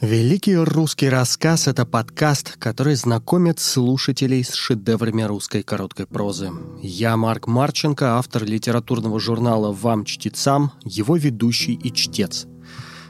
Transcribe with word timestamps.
Великий 0.00 0.54
русский 0.54 1.08
рассказ– 1.08 1.66
это 1.66 1.84
подкаст, 1.84 2.56
который 2.58 2.94
знакомит 2.94 3.58
слушателей 3.58 4.44
с 4.44 4.54
шедеврами 4.54 5.22
русской 5.22 5.64
короткой 5.64 6.06
прозы. 6.06 6.52
Я 6.80 7.16
Марк 7.16 7.48
Марченко, 7.48 8.16
автор 8.16 8.44
литературного 8.44 9.18
журнала 9.18 9.72
«Вам, 9.72 10.04
чтецам», 10.04 10.70
его 10.84 11.16
ведущий 11.16 11.74
и 11.74 11.92
чтец. 11.92 12.46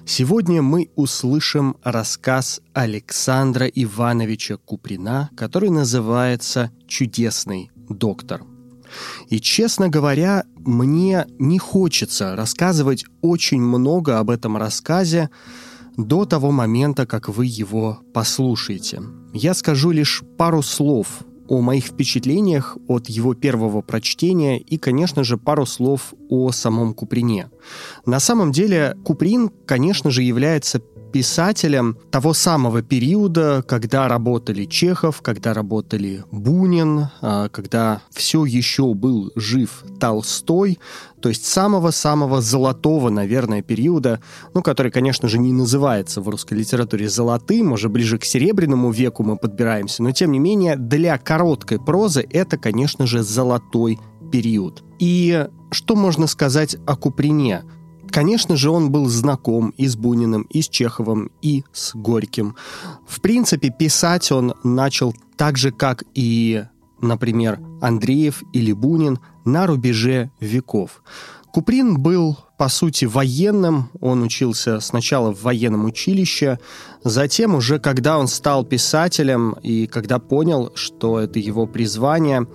Сегодня 0.06 0.62
мы 0.62 0.88
услышим 0.96 1.76
рассказ 1.82 2.62
Александра 2.72 3.66
Ивановича 3.66 4.56
Куприна, 4.56 5.28
который 5.36 5.68
называется 5.68 6.70
«Чудесный 6.86 7.70
доктор». 7.90 8.44
И, 9.28 9.42
честно 9.42 9.90
говоря, 9.90 10.44
мне 10.56 11.26
не 11.38 11.58
хочется 11.58 12.34
рассказывать 12.34 13.04
очень 13.20 13.60
много 13.60 14.18
об 14.18 14.30
этом 14.30 14.56
рассказе, 14.56 15.28
до 15.98 16.24
того 16.24 16.52
момента, 16.52 17.06
как 17.06 17.28
вы 17.28 17.44
его 17.46 17.98
послушаете. 18.14 19.02
Я 19.34 19.52
скажу 19.52 19.90
лишь 19.90 20.22
пару 20.38 20.62
слов 20.62 21.24
о 21.48 21.60
моих 21.60 21.86
впечатлениях 21.86 22.76
от 22.86 23.08
его 23.08 23.34
первого 23.34 23.80
прочтения 23.82 24.58
и, 24.58 24.78
конечно 24.78 25.24
же, 25.24 25.36
пару 25.36 25.66
слов 25.66 26.14
о 26.28 26.52
самом 26.52 26.94
Куприне. 26.94 27.50
На 28.06 28.20
самом 28.20 28.52
деле 28.52 28.96
Куприн, 29.04 29.50
конечно 29.66 30.10
же, 30.10 30.22
является 30.22 30.80
писателем 31.18 31.96
того 32.12 32.32
самого 32.32 32.80
периода, 32.80 33.64
когда 33.66 34.06
работали 34.06 34.66
Чехов, 34.66 35.20
когда 35.20 35.52
работали 35.52 36.22
Бунин, 36.30 37.08
а, 37.20 37.48
когда 37.48 38.02
все 38.12 38.44
еще 38.44 38.94
был 38.94 39.32
жив 39.34 39.82
Толстой, 39.98 40.78
то 41.20 41.28
есть 41.28 41.44
самого-самого 41.44 42.40
золотого, 42.40 43.10
наверное, 43.10 43.62
периода, 43.62 44.20
ну, 44.54 44.62
который, 44.62 44.92
конечно 44.92 45.28
же, 45.28 45.40
не 45.40 45.52
называется 45.52 46.20
в 46.20 46.28
русской 46.28 46.54
литературе 46.54 47.08
золотым, 47.08 47.72
уже 47.72 47.88
ближе 47.88 48.18
к 48.18 48.24
серебряному 48.24 48.92
веку 48.92 49.24
мы 49.24 49.36
подбираемся, 49.36 50.04
но, 50.04 50.12
тем 50.12 50.30
не 50.30 50.38
менее, 50.38 50.76
для 50.76 51.18
короткой 51.18 51.80
прозы 51.80 52.24
это, 52.30 52.58
конечно 52.58 53.08
же, 53.08 53.24
золотой 53.24 53.98
период. 54.30 54.84
И 55.00 55.48
что 55.72 55.96
можно 55.96 56.28
сказать 56.28 56.76
о 56.86 56.94
Куприне? 56.94 57.64
Конечно 58.10 58.56
же, 58.56 58.70
он 58.70 58.90
был 58.90 59.06
знаком 59.08 59.70
и 59.76 59.86
с 59.86 59.96
Буниным, 59.96 60.42
и 60.42 60.62
с 60.62 60.68
Чеховым, 60.68 61.30
и 61.42 61.64
с 61.72 61.94
Горьким. 61.94 62.56
В 63.06 63.20
принципе, 63.20 63.70
писать 63.70 64.32
он 64.32 64.54
начал 64.64 65.14
так 65.36 65.56
же, 65.56 65.70
как 65.70 66.04
и, 66.14 66.64
например, 67.00 67.60
Андреев 67.80 68.42
или 68.52 68.72
Бунин 68.72 69.18
на 69.44 69.66
рубеже 69.66 70.30
веков. 70.40 71.02
Куприн 71.52 71.98
был, 71.98 72.38
по 72.58 72.68
сути, 72.68 73.06
военным. 73.06 73.90
Он 74.00 74.22
учился 74.22 74.80
сначала 74.80 75.32
в 75.32 75.42
военном 75.42 75.86
училище, 75.86 76.58
затем 77.04 77.54
уже, 77.54 77.78
когда 77.78 78.18
он 78.18 78.28
стал 78.28 78.64
писателем 78.64 79.56
и 79.62 79.86
когда 79.86 80.18
понял, 80.18 80.72
что 80.74 81.18
это 81.18 81.38
его 81.38 81.66
призвание, 81.66 82.46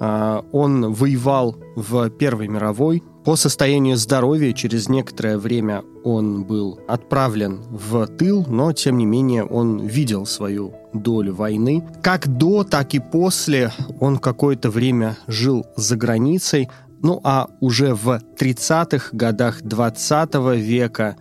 а, 0.00 0.44
он 0.52 0.92
воевал 0.92 1.56
в 1.76 2.10
Первой 2.10 2.48
мировой, 2.48 3.02
по 3.24 3.36
состоянию 3.36 3.96
здоровья 3.96 4.52
через 4.52 4.88
некоторое 4.88 5.38
время 5.38 5.84
он 6.02 6.42
был 6.42 6.80
отправлен 6.88 7.62
в 7.70 8.06
тыл, 8.06 8.44
но 8.48 8.72
тем 8.72 8.98
не 8.98 9.06
менее 9.06 9.44
он 9.44 9.78
видел 9.86 10.26
свою 10.26 10.74
долю 10.92 11.34
войны. 11.34 11.84
Как 12.02 12.26
до, 12.26 12.64
так 12.64 12.94
и 12.94 12.98
после 12.98 13.70
он 14.00 14.18
какое-то 14.18 14.70
время 14.70 15.16
жил 15.28 15.64
за 15.76 15.96
границей, 15.96 16.68
ну 17.00 17.20
а 17.22 17.48
уже 17.60 17.94
в 17.94 18.20
30-х 18.38 19.10
годах 19.12 19.62
20 19.62 20.34
века 20.56 21.16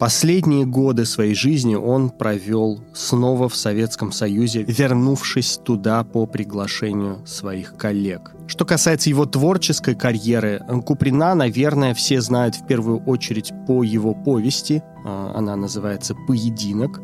Последние 0.00 0.64
годы 0.64 1.04
своей 1.04 1.34
жизни 1.34 1.74
он 1.74 2.08
провел 2.08 2.80
снова 2.94 3.50
в 3.50 3.54
Советском 3.54 4.12
Союзе, 4.12 4.62
вернувшись 4.62 5.60
туда 5.62 6.04
по 6.04 6.24
приглашению 6.24 7.18
своих 7.26 7.76
коллег. 7.76 8.32
Что 8.46 8.64
касается 8.64 9.10
его 9.10 9.26
творческой 9.26 9.94
карьеры, 9.94 10.62
Куприна, 10.86 11.34
наверное, 11.34 11.92
все 11.92 12.22
знают 12.22 12.54
в 12.54 12.66
первую 12.66 13.04
очередь 13.04 13.52
по 13.66 13.82
его 13.82 14.14
повести. 14.14 14.82
А, 15.04 15.34
она 15.36 15.54
называется 15.54 16.14
«Поединок». 16.26 17.02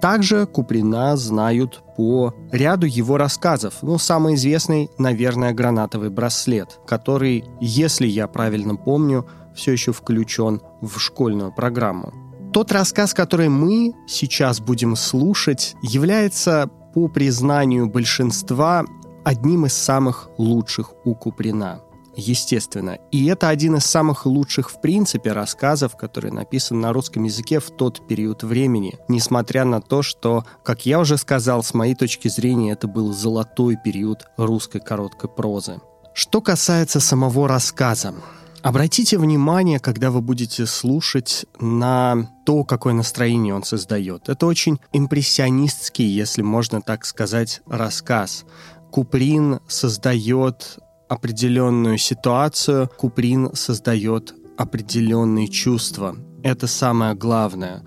Также 0.00 0.46
Куприна 0.46 1.16
знают 1.16 1.82
по 1.96 2.34
ряду 2.50 2.86
его 2.86 3.18
рассказов. 3.18 3.74
Ну, 3.82 3.98
самый 3.98 4.34
известный, 4.34 4.88
наверное, 4.98 5.52
«Гранатовый 5.52 6.08
браслет», 6.08 6.80
который, 6.86 7.44
если 7.60 8.06
я 8.06 8.26
правильно 8.26 8.76
помню, 8.76 9.26
все 9.54 9.72
еще 9.72 9.92
включен 9.92 10.62
в 10.80 10.98
школьную 10.98 11.52
программу. 11.52 12.14
Тот 12.52 12.72
рассказ, 12.72 13.14
который 13.14 13.48
мы 13.48 13.94
сейчас 14.08 14.60
будем 14.60 14.96
слушать, 14.96 15.76
является 15.82 16.70
по 16.94 17.08
признанию 17.08 17.86
большинства 17.86 18.84
одним 19.24 19.66
из 19.66 19.74
самых 19.74 20.30
лучших 20.38 20.92
у 21.04 21.14
Куприна. 21.14 21.80
Естественно. 22.16 22.98
И 23.12 23.26
это 23.26 23.48
один 23.48 23.76
из 23.76 23.86
самых 23.86 24.26
лучших 24.26 24.70
в 24.70 24.80
принципе 24.80 25.32
рассказов, 25.32 25.96
который 25.96 26.30
написан 26.30 26.80
на 26.80 26.92
русском 26.92 27.24
языке 27.24 27.60
в 27.60 27.70
тот 27.70 28.06
период 28.08 28.42
времени. 28.42 28.98
Несмотря 29.08 29.64
на 29.64 29.80
то, 29.80 30.02
что, 30.02 30.44
как 30.64 30.86
я 30.86 31.00
уже 31.00 31.16
сказал, 31.16 31.62
с 31.62 31.74
моей 31.74 31.94
точки 31.94 32.28
зрения, 32.28 32.72
это 32.72 32.88
был 32.88 33.12
золотой 33.12 33.76
период 33.82 34.26
русской 34.36 34.80
короткой 34.80 35.30
прозы. 35.30 35.80
Что 36.12 36.40
касается 36.40 37.00
самого 37.00 37.48
рассказа, 37.48 38.14
Обратите 38.62 39.16
внимание, 39.16 39.78
когда 39.80 40.10
вы 40.10 40.20
будете 40.20 40.66
слушать, 40.66 41.46
на 41.60 42.28
то, 42.44 42.62
какое 42.64 42.92
настроение 42.92 43.54
он 43.54 43.64
создает. 43.64 44.28
Это 44.28 44.44
очень 44.44 44.78
импрессионистский, 44.92 46.04
если 46.04 46.42
можно 46.42 46.82
так 46.82 47.06
сказать, 47.06 47.62
рассказ. 47.66 48.44
Куприн 48.90 49.60
создает 49.66 50.78
определенную 51.10 51.98
ситуацию, 51.98 52.88
Куприн 52.96 53.50
создает 53.54 54.32
определенные 54.56 55.48
чувства. 55.48 56.16
Это 56.44 56.68
самое 56.68 57.14
главное. 57.14 57.82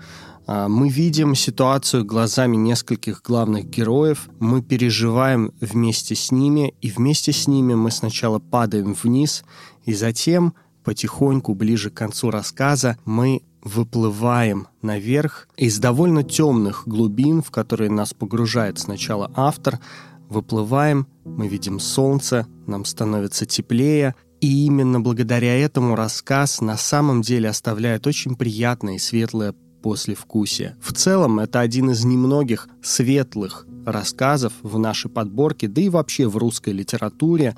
А, 0.46 0.68
мы 0.68 0.90
видим 0.90 1.34
ситуацию 1.34 2.04
глазами 2.04 2.56
нескольких 2.56 3.22
главных 3.22 3.64
героев, 3.70 4.28
мы 4.40 4.60
переживаем 4.60 5.52
вместе 5.60 6.14
с 6.14 6.30
ними, 6.30 6.74
и 6.82 6.90
вместе 6.90 7.32
с 7.32 7.48
ними 7.48 7.74
мы 7.74 7.90
сначала 7.90 8.38
падаем 8.38 8.92
вниз, 8.92 9.42
и 9.86 9.94
затем 9.94 10.52
потихоньку, 10.84 11.54
ближе 11.54 11.88
к 11.90 11.94
концу 11.94 12.30
рассказа, 12.30 12.98
мы 13.06 13.40
выплываем 13.62 14.68
наверх 14.82 15.48
из 15.56 15.78
довольно 15.78 16.22
темных 16.22 16.82
глубин, 16.86 17.40
в 17.42 17.50
которые 17.50 17.90
нас 17.90 18.12
погружает 18.12 18.78
сначала 18.78 19.30
автор, 19.34 19.80
выплываем, 20.28 21.06
мы 21.24 21.48
видим 21.48 21.78
солнце, 21.80 22.46
нам 22.66 22.84
становится 22.84 23.46
теплее, 23.46 24.14
и 24.40 24.66
именно 24.66 25.00
благодаря 25.00 25.56
этому 25.58 25.96
рассказ 25.96 26.60
на 26.60 26.76
самом 26.76 27.22
деле 27.22 27.48
оставляет 27.48 28.06
очень 28.06 28.36
приятное 28.36 28.96
и 28.96 28.98
светлое 28.98 29.54
послевкусие. 29.82 30.76
В 30.80 30.92
целом, 30.92 31.40
это 31.40 31.60
один 31.60 31.90
из 31.90 32.04
немногих 32.04 32.68
светлых 32.82 33.66
рассказов 33.86 34.52
в 34.62 34.78
нашей 34.78 35.10
подборке, 35.10 35.68
да 35.68 35.82
и 35.82 35.88
вообще 35.88 36.26
в 36.26 36.36
русской 36.36 36.70
литературе, 36.70 37.56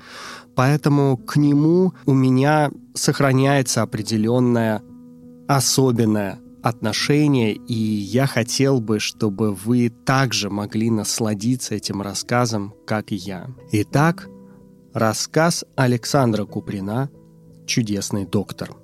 поэтому 0.55 1.17
к 1.17 1.37
нему 1.37 1.93
у 2.05 2.13
меня 2.13 2.71
сохраняется 2.93 3.81
определенное 3.81 4.81
особенное 5.47 6.39
отношение, 6.63 7.53
и 7.53 7.73
я 7.73 8.27
хотел 8.27 8.81
бы, 8.81 8.99
чтобы 8.99 9.53
вы 9.53 9.89
также 9.89 10.49
могли 10.49 10.89
насладиться 10.89 11.75
этим 11.75 12.01
рассказом, 12.01 12.73
как 12.85 13.11
и 13.11 13.15
я. 13.15 13.47
Итак, 13.71 14.27
рассказ 14.93 15.65
Александра 15.75 16.45
Куприна 16.45 17.09
«Чудесный 17.65 18.25
доктор». 18.25 18.75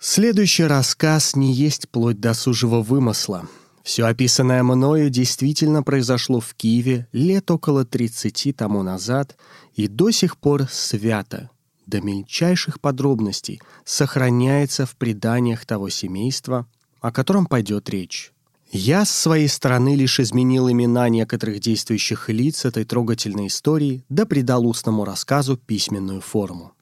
Следующий 0.00 0.64
рассказ 0.64 1.34
не 1.34 1.52
есть 1.52 1.88
плоть 1.88 2.20
досужего 2.20 2.82
вымысла– 2.82 3.48
все 3.88 4.04
описанное 4.04 4.62
мною 4.62 5.08
действительно 5.08 5.82
произошло 5.82 6.40
в 6.40 6.52
Киеве 6.52 7.08
лет 7.12 7.50
около 7.50 7.86
30 7.86 8.54
тому 8.54 8.82
назад 8.82 9.38
и 9.76 9.88
до 9.88 10.10
сих 10.10 10.36
пор 10.36 10.68
свято, 10.70 11.48
до 11.88 12.00
мельчайших 12.00 12.80
подробностей, 12.80 13.60
сохраняется 13.84 14.86
в 14.86 14.96
преданиях 14.96 15.66
того 15.66 15.88
семейства, 15.88 16.66
о 17.00 17.10
котором 17.10 17.46
пойдет 17.46 17.88
речь. 17.90 18.32
Я 18.70 19.04
с 19.04 19.10
своей 19.10 19.48
стороны 19.48 19.94
лишь 19.94 20.20
изменил 20.20 20.70
имена 20.70 21.08
некоторых 21.08 21.60
действующих 21.60 22.28
лиц 22.28 22.64
этой 22.64 22.84
трогательной 22.84 23.46
истории, 23.46 24.04
да 24.08 24.26
придал 24.26 24.66
устному 24.66 25.04
рассказу 25.04 25.56
письменную 25.56 26.20
форму. 26.20 26.72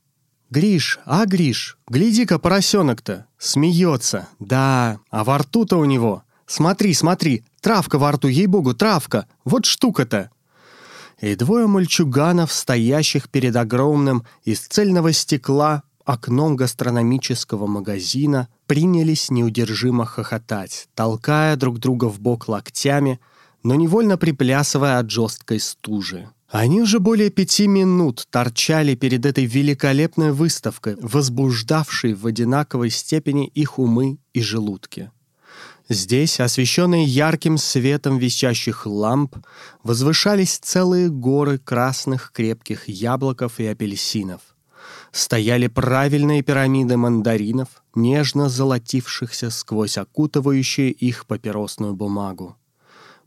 «Гриш, 0.50 1.00
а, 1.06 1.26
Гриш, 1.26 1.78
гляди-ка, 1.88 2.38
поросенок-то, 2.38 3.26
смеется, 3.38 4.28
да, 4.38 5.00
а 5.10 5.24
во 5.24 5.38
рту-то 5.38 5.76
у 5.78 5.84
него 5.84 6.22
Смотри, 6.46 6.94
смотри, 6.94 7.44
травка 7.60 7.98
во 7.98 8.12
рту, 8.12 8.28
ей-богу, 8.28 8.72
травка! 8.74 9.26
Вот 9.44 9.66
штука-то!» 9.66 10.30
И 11.20 11.34
двое 11.34 11.66
мальчуганов, 11.66 12.52
стоящих 12.52 13.30
перед 13.30 13.56
огромным 13.56 14.24
из 14.44 14.60
цельного 14.60 15.12
стекла 15.12 15.82
окном 16.04 16.56
гастрономического 16.56 17.66
магазина, 17.66 18.48
принялись 18.66 19.30
неудержимо 19.30 20.04
хохотать, 20.04 20.88
толкая 20.94 21.56
друг 21.56 21.78
друга 21.78 22.06
в 22.06 22.20
бок 22.20 22.48
локтями, 22.48 23.18
но 23.62 23.74
невольно 23.74 24.18
приплясывая 24.18 24.98
от 24.98 25.10
жесткой 25.10 25.58
стужи. 25.58 26.28
Они 26.48 26.80
уже 26.80 27.00
более 27.00 27.30
пяти 27.30 27.66
минут 27.66 28.26
торчали 28.30 28.94
перед 28.94 29.26
этой 29.26 29.46
великолепной 29.46 30.32
выставкой, 30.32 30.96
возбуждавшей 31.00 32.14
в 32.14 32.26
одинаковой 32.26 32.90
степени 32.90 33.48
их 33.48 33.78
умы 33.78 34.18
и 34.32 34.42
желудки. 34.42 35.10
Здесь, 35.88 36.40
освещенные 36.40 37.04
ярким 37.04 37.58
светом 37.58 38.18
висящих 38.18 38.86
ламп, 38.86 39.36
возвышались 39.84 40.58
целые 40.58 41.08
горы 41.10 41.58
красных 41.58 42.32
крепких 42.32 42.88
яблоков 42.88 43.60
и 43.60 43.66
апельсинов. 43.66 44.40
Стояли 45.12 45.68
правильные 45.68 46.42
пирамиды 46.42 46.96
мандаринов, 46.96 47.68
нежно 47.94 48.48
золотившихся 48.48 49.50
сквозь 49.50 49.96
окутывающую 49.96 50.92
их 50.92 51.24
папиросную 51.26 51.94
бумагу. 51.94 52.56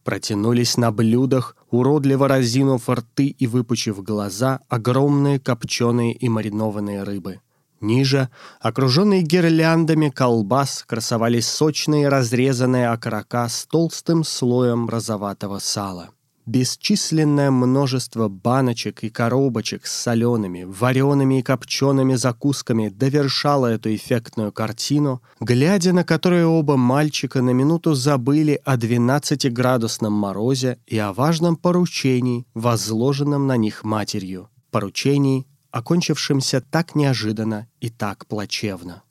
Протянулись 0.04 0.76
на 0.76 0.92
блюдах, 0.92 1.56
уродливо 1.72 2.28
разинув 2.28 2.90
рты 2.90 3.28
и 3.28 3.48
выпучив 3.48 4.04
глаза, 4.04 4.60
огромные 4.68 5.40
копченые 5.40 6.14
и 6.14 6.28
маринованные 6.28 7.04
рыбы. 7.04 7.40
Ниже, 7.82 8.30
окруженные 8.60 9.22
гирляндами 9.22 10.10
колбас, 10.10 10.84
красовались 10.86 11.48
сочные 11.48 12.10
разрезанные 12.10 12.90
окорока 12.90 13.48
с 13.48 13.66
толстым 13.66 14.24
слоем 14.24 14.90
розоватого 14.90 15.60
сала. 15.60 16.10
Бесчисленное 16.46 17.52
множество 17.52 18.28
баночек 18.28 19.04
и 19.04 19.10
коробочек 19.10 19.86
с 19.86 19.94
солеными, 19.94 20.64
вареными 20.64 21.40
и 21.40 21.42
копчеными 21.44 22.16
закусками 22.16 22.90
довершало 22.90 23.68
эту 23.68 23.94
эффектную 23.94 24.52
картину, 24.52 25.22
глядя 25.40 25.94
на 25.94 26.04
которую 26.04 26.50
оба 26.50 26.76
мальчика 26.76 27.44
на 27.44 27.52
минуту 27.52 27.94
забыли 27.94 28.60
о 28.66 28.78
12-градусном 28.78 30.12
морозе 30.12 30.80
и 30.88 30.98
о 30.98 31.14
важном 31.14 31.56
поручении, 31.56 32.48
возложенном 32.56 33.46
на 33.46 33.56
них 33.56 33.84
матерью. 33.84 34.50
Поручении, 34.72 35.46
окончившемся 35.72 36.62
так 36.62 36.96
неожиданно 36.96 37.68
и 37.80 37.90
так 37.90 38.26
плачевно. 38.28 39.04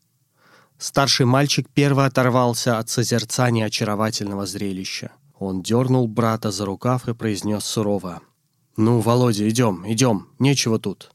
Старший 0.78 1.26
мальчик 1.26 1.68
первый 1.74 2.06
оторвался 2.06 2.78
от 2.78 2.88
созерцания 2.88 3.66
очаровательного 3.66 4.46
зрелища. 4.46 5.10
Он 5.38 5.62
дернул 5.62 6.06
брата 6.06 6.50
за 6.50 6.64
рукав 6.64 7.08
и 7.08 7.14
произнес 7.14 7.64
сурово. 7.64 8.20
«Ну, 8.76 9.00
Володя, 9.00 9.48
идем, 9.48 9.84
идем, 9.86 10.28
нечего 10.38 10.78
тут». 10.78 11.10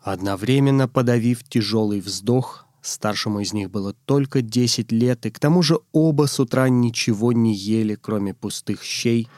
Одновременно 0.00 0.88
подавив 0.88 1.44
тяжелый 1.44 2.00
вздох, 2.00 2.66
старшему 2.80 3.40
из 3.40 3.52
них 3.52 3.70
было 3.70 3.92
только 3.92 4.40
десять 4.40 4.92
лет, 4.92 5.26
и 5.26 5.30
к 5.30 5.38
тому 5.38 5.62
же 5.62 5.80
оба 5.92 6.26
с 6.26 6.40
утра 6.40 6.68
ничего 6.70 7.32
не 7.32 7.54
ели, 7.54 7.94
кроме 7.94 8.32
пустых 8.32 8.82
щей, 8.82 9.28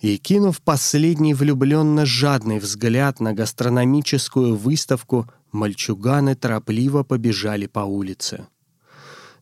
и, 0.00 0.16
кинув 0.18 0.60
последний 0.60 1.34
влюбленно 1.34 2.06
жадный 2.06 2.58
взгляд 2.58 3.20
на 3.20 3.32
гастрономическую 3.32 4.56
выставку, 4.56 5.26
мальчуганы 5.52 6.34
торопливо 6.34 7.02
побежали 7.02 7.66
по 7.66 7.80
улице. 7.80 8.46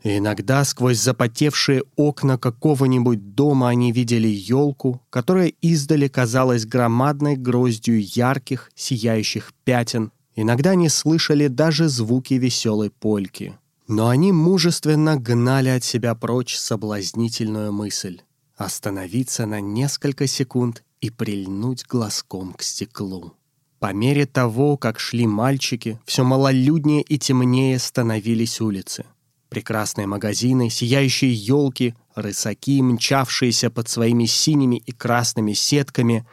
Иногда 0.05 0.65
сквозь 0.65 0.99
запотевшие 0.99 1.85
окна 1.97 2.37
какого-нибудь 2.37 3.35
дома 3.35 3.69
они 3.69 3.93
видели 3.93 4.29
елку, 4.29 5.01
которая 5.11 5.53
издали 5.63 6.09
казалась 6.09 6.67
громадной 6.67 7.37
гроздью 7.37 8.01
ярких, 8.03 8.73
сияющих 8.75 9.53
пятен. 9.65 10.11
Иногда 10.35 10.71
они 10.71 10.89
слышали 10.89 11.47
даже 11.47 11.89
звуки 11.89 12.35
веселой 12.35 12.91
польки. 12.91 13.57
Но 13.87 14.09
они 14.09 14.33
мужественно 14.33 15.17
гнали 15.17 15.69
от 15.69 15.85
себя 15.85 16.15
прочь 16.15 16.57
соблазнительную 16.57 17.73
мысль— 17.73 18.23
остановиться 18.57 19.47
на 19.47 19.61
несколько 19.61 20.27
секунд 20.27 20.85
и 21.01 21.11
прильнуть 21.11 21.85
глазком 21.87 22.53
к 22.55 22.63
стеклу. 22.63 23.35
По 23.79 23.93
мере 23.93 24.27
того, 24.27 24.77
как 24.77 25.01
шли 25.01 25.27
мальчики, 25.27 25.99
все 26.05 26.23
малолюднее 26.23 27.03
и 27.03 27.19
темнее 27.19 27.79
становились 27.81 28.61
улицы. 28.61 29.05
Прекрасные 29.49 30.07
магазины, 30.07 30.71
сияющие 30.71 31.35
елки, 31.35 31.95
рысаки, 32.15 32.81
мчавшиеся 32.81 33.71
под 33.71 33.89
своими 33.89 34.25
синими 34.25 34.77
и 34.77 34.93
красными 34.93 35.53
сетками, 35.53 36.25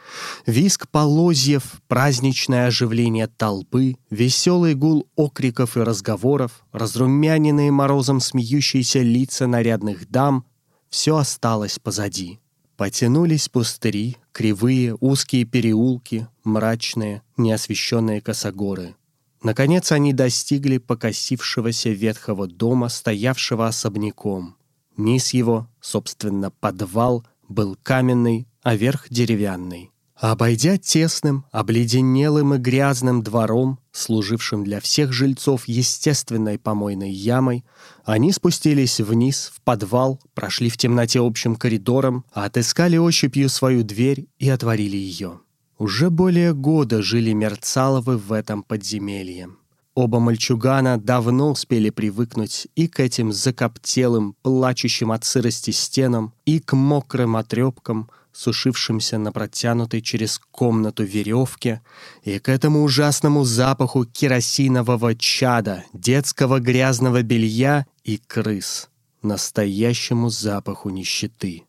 виск 0.46 0.88
полозьев, 0.88 1.82
праздничное 1.88 2.68
оживление 2.68 3.26
толпы, 3.26 3.96
веселый 4.10 4.74
гул 4.74 5.06
окриков 5.16 5.76
и 5.76 5.80
разговоров, 5.80 6.64
разрумяненные 6.72 7.70
морозом 7.72 8.20
смеющиеся 8.20 9.00
лица 9.00 9.46
нарядных 9.46 10.08
дам— 10.08 10.44
все 10.90 11.16
осталось 11.16 11.78
позади. 11.78 12.38
Потянулись 12.76 13.48
пустыри, 13.48 14.16
кривые, 14.32 14.96
узкие 15.00 15.44
переулки, 15.44 16.28
мрачные, 16.44 17.22
неосвещенные 17.36 18.20
косогоры— 18.20 18.94
Наконец 19.42 19.90
они 19.90 20.12
достигли 20.12 20.76
покосившегося 20.78 21.90
ветхого 21.90 22.46
дома, 22.46 22.88
стоявшего 22.88 23.66
особняком. 23.66 24.56
Низ 24.96 25.32
его, 25.32 25.66
собственно, 25.80 26.50
подвал, 26.50 27.24
был 27.48 27.76
каменный, 27.82 28.46
а 28.62 28.76
верх 28.76 29.06
деревянный. 29.08 29.90
Обойдя 30.20 30.76
тесным, 30.76 31.46
обледенелым 31.50 32.52
и 32.52 32.58
грязным 32.58 33.22
двором, 33.22 33.78
служившим 33.90 34.64
для 34.64 34.78
всех 34.80 35.14
жильцов 35.14 35.66
естественной 35.66 36.58
помойной 36.58 37.10
ямой, 37.10 37.64
они 38.04 38.30
спустились 38.30 39.00
вниз, 39.00 39.50
в 39.54 39.62
подвал, 39.62 40.20
прошли 40.34 40.68
в 40.68 40.76
темноте 40.76 41.20
общим 41.20 41.56
коридором, 41.56 42.26
отыскали 42.32 42.98
ощупью 42.98 43.48
свою 43.48 43.82
дверь 43.82 44.26
и 44.38 44.50
отворили 44.50 44.98
ее. 44.98 45.40
Уже 45.78 46.10
более 46.10 46.52
года 46.52 47.00
жили 47.00 47.32
Мерцаловы 47.32 48.18
в 48.18 48.32
этом 48.32 48.62
подземелье. 48.62 49.48
Оба 49.94 50.20
мальчугана 50.20 51.00
давно 51.00 51.52
успели 51.52 51.88
привыкнуть 51.88 52.68
и 52.74 52.88
к 52.88 53.00
этим 53.00 53.32
закоптелым, 53.32 54.36
плачущим 54.42 55.12
от 55.12 55.24
сырости 55.24 55.70
стенам, 55.70 56.34
и 56.44 56.60
к 56.60 56.76
мокрым 56.76 57.36
отрепкам, 57.36 58.10
сушившимся 58.32 59.18
на 59.18 59.32
протянутой 59.32 60.02
через 60.02 60.38
комнату 60.50 61.04
веревке, 61.04 61.82
и 62.22 62.38
к 62.38 62.48
этому 62.48 62.82
ужасному 62.82 63.44
запаху 63.44 64.04
керосинового 64.04 65.14
чада, 65.14 65.84
детского 65.92 66.60
грязного 66.60 67.22
белья 67.22 67.86
и 68.04 68.18
крыс, 68.18 68.88
настоящему 69.22 70.30
запаху 70.30 70.90
нищеты. 70.90 71.64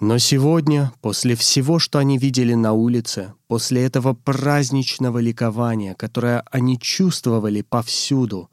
Но 0.00 0.18
сегодня, 0.18 0.92
после 1.00 1.36
всего, 1.36 1.78
что 1.78 1.98
они 1.98 2.18
видели 2.18 2.54
на 2.54 2.72
улице, 2.72 3.34
после 3.46 3.84
этого 3.84 4.12
праздничного 4.12 5.18
ликования, 5.18 5.94
которое 5.94 6.42
они 6.50 6.78
чувствовали 6.80 7.62
повсюду, 7.62 8.50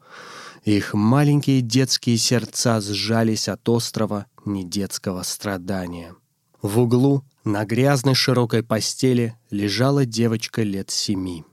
их 0.64 0.94
маленькие 0.94 1.60
детские 1.60 2.16
сердца 2.16 2.80
сжались 2.80 3.48
от 3.48 3.68
острова 3.68 4.26
недетского 4.44 5.24
страдания. 5.24 6.14
В 6.62 6.78
углу, 6.78 7.24
на 7.44 7.64
грязной 7.64 8.14
широкой 8.14 8.62
постели, 8.62 9.36
лежала 9.50 10.06
девочка 10.06 10.62
лет 10.62 10.90
семи. 10.90 11.44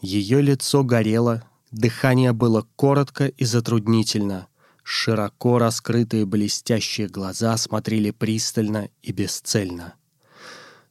Ее 0.00 0.40
лицо 0.40 0.84
горело, 0.84 1.42
дыхание 1.72 2.32
было 2.32 2.66
коротко 2.76 3.26
и 3.26 3.44
затруднительно— 3.44 4.46
Широко 4.88 5.58
раскрытые 5.58 6.26
блестящие 6.26 7.08
глаза 7.08 7.56
смотрели 7.56 8.12
пристально 8.12 8.88
и 9.02 9.10
бесцельно. 9.10 9.94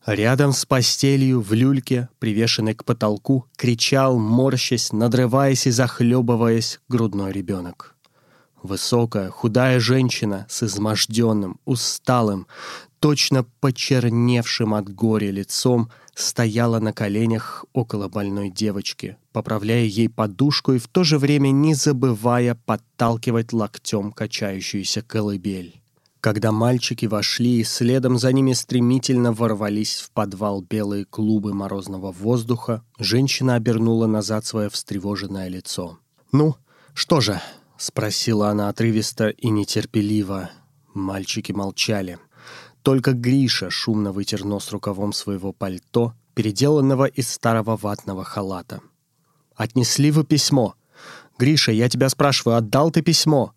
Рядом 0.06 0.52
с 0.52 0.66
постелью 0.66 1.40
в 1.40 1.54
люльке, 1.54 2.10
привешенной 2.20 2.76
к 2.76 2.84
потолку, 2.84 3.46
кричал, 3.56 4.20
морщась, 4.20 4.92
надрываясь 4.92 5.66
и 5.66 5.72
захлебываясь, 5.72 6.82
грудной 6.90 7.32
ребенок. 7.32 7.96
Высокая, 8.62 9.30
худая 9.30 9.80
женщина 9.80 10.46
с 10.50 10.64
изможденным, 10.64 11.62
усталым, 11.64 12.48
точно 13.06 13.46
почерневшим 13.60 14.74
от 14.74 14.92
горя 14.92 15.30
лицом, 15.30 15.92
стояла 16.16 16.80
на 16.80 16.92
коленях 16.92 17.64
около 17.72 18.08
больной 18.08 18.50
девочки, 18.50 19.16
поправляя 19.32 19.84
ей 19.84 20.10
подушку 20.10 20.74
и 20.74 20.80
в 20.80 20.88
то 20.88 21.04
же 21.04 21.20
время 21.20 21.52
не 21.52 21.76
забывая 21.76 22.56
подталкивать 22.66 23.54
локтем 23.54 24.12
качающуюся 24.12 25.04
колыбель. 25.04 25.80
Когда 26.20 26.52
мальчики 26.52 27.06
вошли 27.06 27.60
и 27.60 27.64
следом 27.64 28.18
за 28.18 28.34
ними 28.34 28.54
стремительно 28.54 29.32
ворвались 29.32 29.98
в 29.98 30.10
подвал 30.10 30.64
белые 30.64 31.06
клубы 31.06 31.54
морозного 31.54 32.12
воздуха, 32.12 32.84
женщина 32.98 33.54
обернула 33.54 34.08
назад 34.08 34.48
свое 34.48 34.72
встревоженное 34.72 35.48
лицо. 35.48 36.00
«Ну, 36.32 36.56
что 36.96 37.22
же?»— 37.22 37.40
спросила 37.78 38.50
она 38.50 38.68
отрывисто 38.70 39.28
и 39.30 39.52
нетерпеливо. 39.52 40.50
Мальчики 40.96 41.52
молчали. 41.52 42.18
Только 42.86 43.14
Гриша 43.14 43.72
шумно 43.72 44.12
вытер 44.12 44.46
нос 44.46 44.72
рукавом 44.72 45.12
своего 45.12 45.52
пальто, 45.52 46.14
переделанного 46.36 47.06
из 47.06 47.28
старого 47.32 47.78
ватного 47.78 48.24
халата. 48.24 48.80
«Отнесли 49.56 50.12
вы 50.12 50.24
письмо. 50.24 50.76
Гриша, 51.40 51.72
я 51.72 51.90
тебя 51.90 52.10
спрашиваю, 52.10 52.58
отдал 52.58 52.92
ты 52.92 53.02
письмо?» 53.02 53.56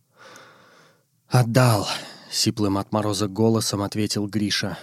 «Отдал»,— 1.28 1.86
сиплым 2.30 2.78
от 2.78 2.90
мороза 2.90 3.28
голосом 3.28 3.82
ответил 3.82 4.26
Гриша. 4.26 4.78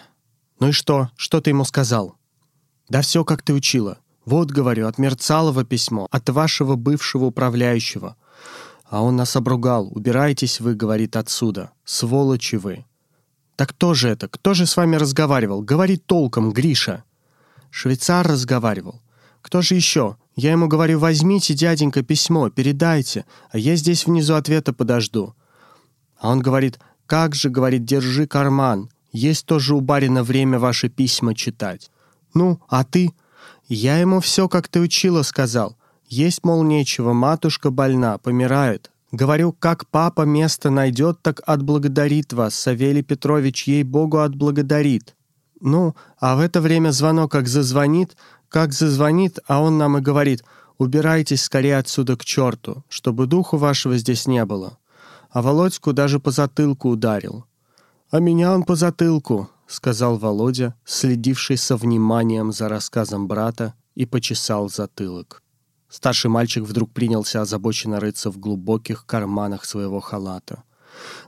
«Ну 0.60 0.68
и 0.68 0.72
что? 0.74 1.10
Что 1.16 1.42
ты 1.42 1.50
ему 1.50 1.66
сказал?» 1.66 2.16
«Да 2.88 3.02
все, 3.02 3.26
как 3.26 3.42
ты 3.42 3.52
учила. 3.52 3.98
Вот, 4.26 4.52
говорю, 4.52 4.86
от 4.86 5.00
Мерцалова 5.00 5.64
письмо, 5.64 6.08
от 6.12 6.30
вашего 6.30 6.76
бывшего 6.76 7.26
управляющего. 7.26 8.16
А 8.84 9.02
он 9.02 9.16
нас 9.16 9.36
обругал. 9.36 9.88
Убирайтесь 9.88 10.60
вы, 10.60 10.76
говорит, 10.76 11.16
отсюда. 11.16 11.72
Сволочи 11.84 12.58
вы». 12.58 12.86
«Так 13.56 13.70
кто 13.70 13.94
же 13.94 14.10
это? 14.10 14.28
Кто 14.28 14.54
же 14.54 14.66
с 14.66 14.78
вами 14.78 14.96
разговаривал? 14.96 15.62
Говори 15.62 15.98
толком, 15.98 16.52
Гриша!» 16.52 17.04
«Швейцар 17.70 18.28
разговаривал. 18.28 19.02
Кто 19.46 19.62
же 19.62 19.76
еще? 19.76 20.18
Я 20.36 20.52
ему 20.52 20.68
говорю, 20.68 20.98
возьмите, 20.98 21.54
дяденька, 21.54 22.02
письмо, 22.02 22.50
передайте, 22.50 23.26
а 23.52 23.60
я 23.60 23.76
здесь 23.76 24.08
внизу 24.08 24.34
ответа 24.34 24.74
подожду. 24.74 25.36
А 26.20 26.32
он 26.32 26.42
говорит, 26.42 26.80
как 27.06 27.36
же, 27.36 27.50
говорит, 27.50 27.86
держи 27.86 28.26
карман, 28.26 28.90
есть 29.12 29.46
тоже 29.46 29.76
у 29.76 29.82
барина 29.82 30.24
время 30.24 30.58
ваши 30.58 30.90
письма 30.90 31.36
читать. 31.36 31.92
Ну, 32.34 32.60
а 32.68 32.84
ты? 32.84 33.14
Я 33.68 34.00
ему 34.00 34.20
все, 34.20 34.50
как 34.50 34.68
ты 34.68 34.80
учила, 34.80 35.22
сказал. 35.22 35.78
Есть, 36.08 36.44
мол, 36.44 36.64
нечего, 36.64 37.14
матушка 37.14 37.70
больна, 37.70 38.18
помирает. 38.18 38.92
Говорю, 39.16 39.54
как 39.54 39.88
папа 39.88 40.24
место 40.24 40.70
найдет, 40.70 41.22
так 41.22 41.42
отблагодарит 41.46 42.34
вас, 42.34 42.56
Савелий 42.56 43.04
Петрович, 43.04 43.68
ей-богу, 43.68 44.18
отблагодарит. 44.20 45.16
Ну, 45.62 45.96
а 46.20 46.36
в 46.36 46.40
это 46.40 46.62
время 46.62 46.92
звонок 46.92 47.32
как 47.32 47.48
зазвонит, 47.48 48.18
как 48.50 48.74
зазвонит, 48.74 49.40
а 49.48 49.62
он 49.62 49.78
нам 49.78 49.98
и 49.98 50.02
говорит, 50.02 50.44
убирайтесь 50.78 51.44
скорее 51.44 51.78
отсюда 51.78 52.18
к 52.18 52.26
черту, 52.26 52.84
чтобы 52.90 53.26
духу 53.26 53.58
вашего 53.58 53.98
здесь 53.98 54.28
не 54.28 54.44
было 54.46 54.78
а 55.36 55.42
Володьку 55.42 55.92
даже 55.92 56.22
по 56.22 56.32
затылку 56.32 56.90
ударил. 56.90 57.44
«А 58.10 58.20
меня 58.22 58.54
он 58.54 58.64
по 58.64 58.76
затылку»,— 58.76 59.50
сказал 59.68 60.18
Володя, 60.18 60.76
следивший 60.86 61.58
со 61.58 61.76
вниманием 61.76 62.54
за 62.54 62.70
рассказом 62.70 63.28
брата, 63.28 63.74
и 63.96 64.06
почесал 64.06 64.70
затылок. 64.70 65.44
Старший 65.90 66.30
мальчик 66.30 66.64
вдруг 66.64 66.92
принялся 66.92 67.42
озабоченно 67.42 68.00
рыться 68.00 68.32
в 68.32 68.38
глубоких 68.38 69.06
карманах 69.06 69.66
своего 69.66 70.00
халата. 70.00 70.64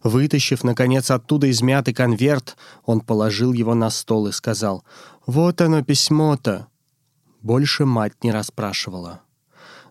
Вытащив, 0.03 0.63
наконец, 0.63 1.11
оттуда 1.11 1.49
измятый 1.51 1.93
конверт, 1.93 2.57
он 2.85 3.01
положил 3.01 3.53
его 3.53 3.75
на 3.75 3.89
стол 3.89 4.27
и 4.27 4.31
сказал 4.31 4.83
«Вот 5.25 5.61
оно, 5.61 5.83
письмо-то!» 5.83 6.67
Больше 7.41 7.85
мать 7.85 8.23
не 8.23 8.31
расспрашивала. 8.31 9.21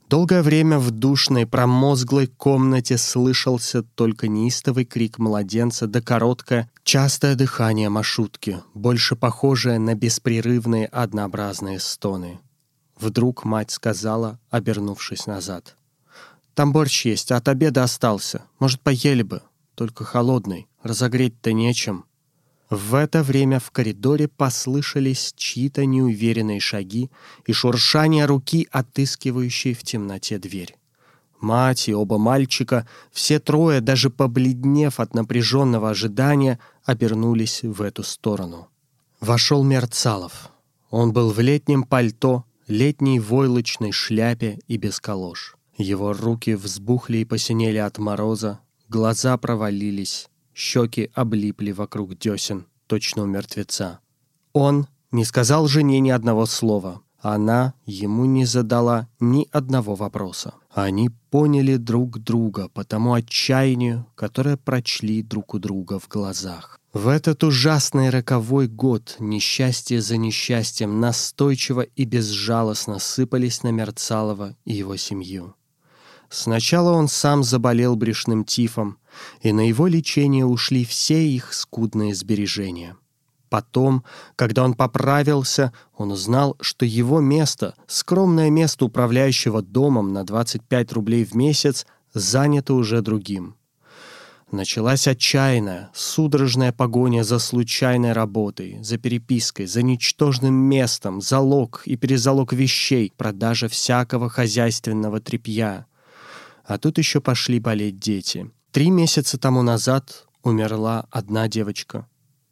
Долгое 0.09 0.43
время 0.43 0.79
в 0.79 0.93
душной, 0.93 1.47
промозглой 1.47 2.29
комнате 2.29 2.97
слышался 2.97 3.83
только 3.83 4.29
неистовый 4.29 4.85
крик 4.85 5.19
младенца 5.19 5.89
да 5.89 6.01
короткое, 6.01 6.71
частое 6.85 7.35
дыхание 7.35 7.89
Машутки, 7.89 8.63
больше 8.73 9.17
похожее 9.17 9.81
на 9.81 9.97
беспрерывные 9.97 10.87
однообразные 10.87 11.81
стоны. 11.81 12.39
Вдруг 12.99 13.45
мать 13.45 13.71
сказала, 13.71 14.39
обернувшись 14.51 15.27
назад. 15.27 15.77
«Там 16.55 16.73
борщ 16.73 17.05
есть, 17.05 17.31
от 17.33 17.49
обеда 17.49 17.85
остался. 17.85 18.45
Может, 18.59 18.81
поели 18.81 19.23
бы. 19.23 19.43
Только 19.75 20.05
холодный. 20.05 20.69
Разогреть-то 20.83 21.53
нечем». 21.53 22.05
В 22.71 22.95
это 22.97 23.23
время 23.23 23.61
в 23.61 23.71
коридоре 23.71 24.27
послышались 24.27 25.33
чьи-то 25.37 25.85
неуверенные 25.85 26.59
шаги 26.59 27.11
и 27.47 27.53
шуршание 27.53 28.25
руки, 28.25 28.67
отыскивающей 28.73 29.73
в 29.73 29.85
темноте 29.85 30.39
дверь. 30.39 30.77
Мать 31.39 31.89
и 31.89 31.95
оба 31.95 32.19
мальчика, 32.19 32.89
все 33.13 33.39
трое, 33.39 33.81
даже 33.81 34.11
побледнев 34.11 34.99
от 34.99 35.15
напряженного 35.15 35.91
ожидания, 35.91 36.59
обернулись 36.85 37.63
в 37.63 37.83
эту 37.83 38.03
сторону. 38.03 38.69
Вошел 39.21 39.63
Мерцалов. 39.63 40.51
Он 40.91 41.13
был 41.13 41.31
в 41.31 41.39
летнем 41.39 41.85
пальто, 41.85 42.45
летней 42.69 43.21
войлочной 43.21 43.93
шляпе 43.93 44.59
и 44.67 44.77
без 44.77 45.01
колош. 45.01 45.57
Его 45.77 46.13
руки 46.13 46.55
взбухли 46.55 47.19
и 47.19 47.25
посинели 47.25 47.79
от 47.79 47.99
мороза, 47.99 48.61
глаза 48.89 49.37
провалились, 49.37 50.29
щеки 50.55 51.11
облипли 51.15 51.73
вокруг 51.73 52.19
десен, 52.19 52.67
точно 52.87 53.23
у 53.23 53.27
мертвеца. 53.27 54.01
Он 54.53 54.87
не 55.13 55.25
сказал 55.25 55.69
жене 55.69 56.01
ни 56.01 56.11
одного 56.11 56.47
слова. 56.47 57.03
Она 57.21 57.75
ему 57.87 58.25
не 58.25 58.45
задала 58.45 59.09
ни 59.21 59.49
одного 59.51 59.95
вопроса. 59.95 60.55
Они 60.77 61.09
поняли 61.31 61.77
друг 61.77 62.19
друга 62.19 62.69
по 62.69 62.85
тому 62.85 63.15
отчаянию, 63.15 64.07
которое 64.15 64.59
прочли 64.59 65.23
друг 65.23 65.55
у 65.55 65.59
друга 65.59 65.99
в 65.99 66.07
глазах. 66.07 66.79
В 66.93 67.09
этот 67.09 67.45
ужасный 67.45 68.11
роковой 68.11 68.69
год 68.69 69.17
несчастье 69.19 70.03
за 70.03 70.19
несчастьем 70.19 71.01
настойчиво 71.01 71.81
и 71.81 72.05
безжалостно 72.05 72.99
сыпались 72.99 73.63
на 73.63 73.69
Мерцалова 73.71 74.55
и 74.67 74.75
его 74.75 74.97
семью. 74.97 75.55
Сначала 76.29 76.93
он 76.93 77.09
сам 77.09 77.43
заболел 77.43 77.97
брюшным 77.97 78.45
тифом, 78.45 78.99
и 79.41 79.53
на 79.53 79.67
его 79.67 79.87
лечение 79.87 80.45
ушли 80.45 80.85
все 80.85 81.27
их 81.27 81.55
скудные 81.55 82.15
сбережения. 82.15 82.99
Потом, 83.49 84.05
когда 84.35 84.65
он 84.65 84.75
поправился, 84.75 85.73
он 85.97 86.11
узнал, 86.11 86.57
что 86.61 86.85
его 86.85 87.21
место, 87.21 87.75
скромное 87.87 88.51
место 88.51 88.85
управляющего 88.85 89.63
домом 89.63 90.13
на 90.13 90.25
25 90.25 90.93
рублей 90.93 91.25
в 91.25 91.35
месяц, 91.35 91.87
занято 92.13 92.75
уже 92.75 93.03
другим. 93.03 93.57
Началась 94.53 95.09
отчаянная, 95.09 95.91
судорожная 95.93 96.73
погоня 96.73 97.25
за 97.25 97.41
случайной 97.41 98.13
работой, 98.13 98.79
за 98.81 98.97
перепиской, 98.97 99.67
за 99.67 99.83
ничтожным 99.83 100.55
местом, 100.55 101.21
залог 101.21 101.83
и 101.85 101.97
перезалог 101.97 102.53
вещей, 102.53 103.13
продажа 103.17 103.69
всякого 103.69 104.29
хозяйственного 104.29 105.21
тряпья. 105.21 105.87
А 106.65 106.79
тут 106.79 106.99
еще 106.99 107.21
пошли 107.21 107.59
болеть 107.59 107.99
дети. 107.99 108.51
Три 108.71 108.91
месяца 108.91 109.37
тому 109.37 109.63
назад 109.63 110.27
умерла 110.45 111.07
одна 111.11 111.49
девочка. 111.49 112.07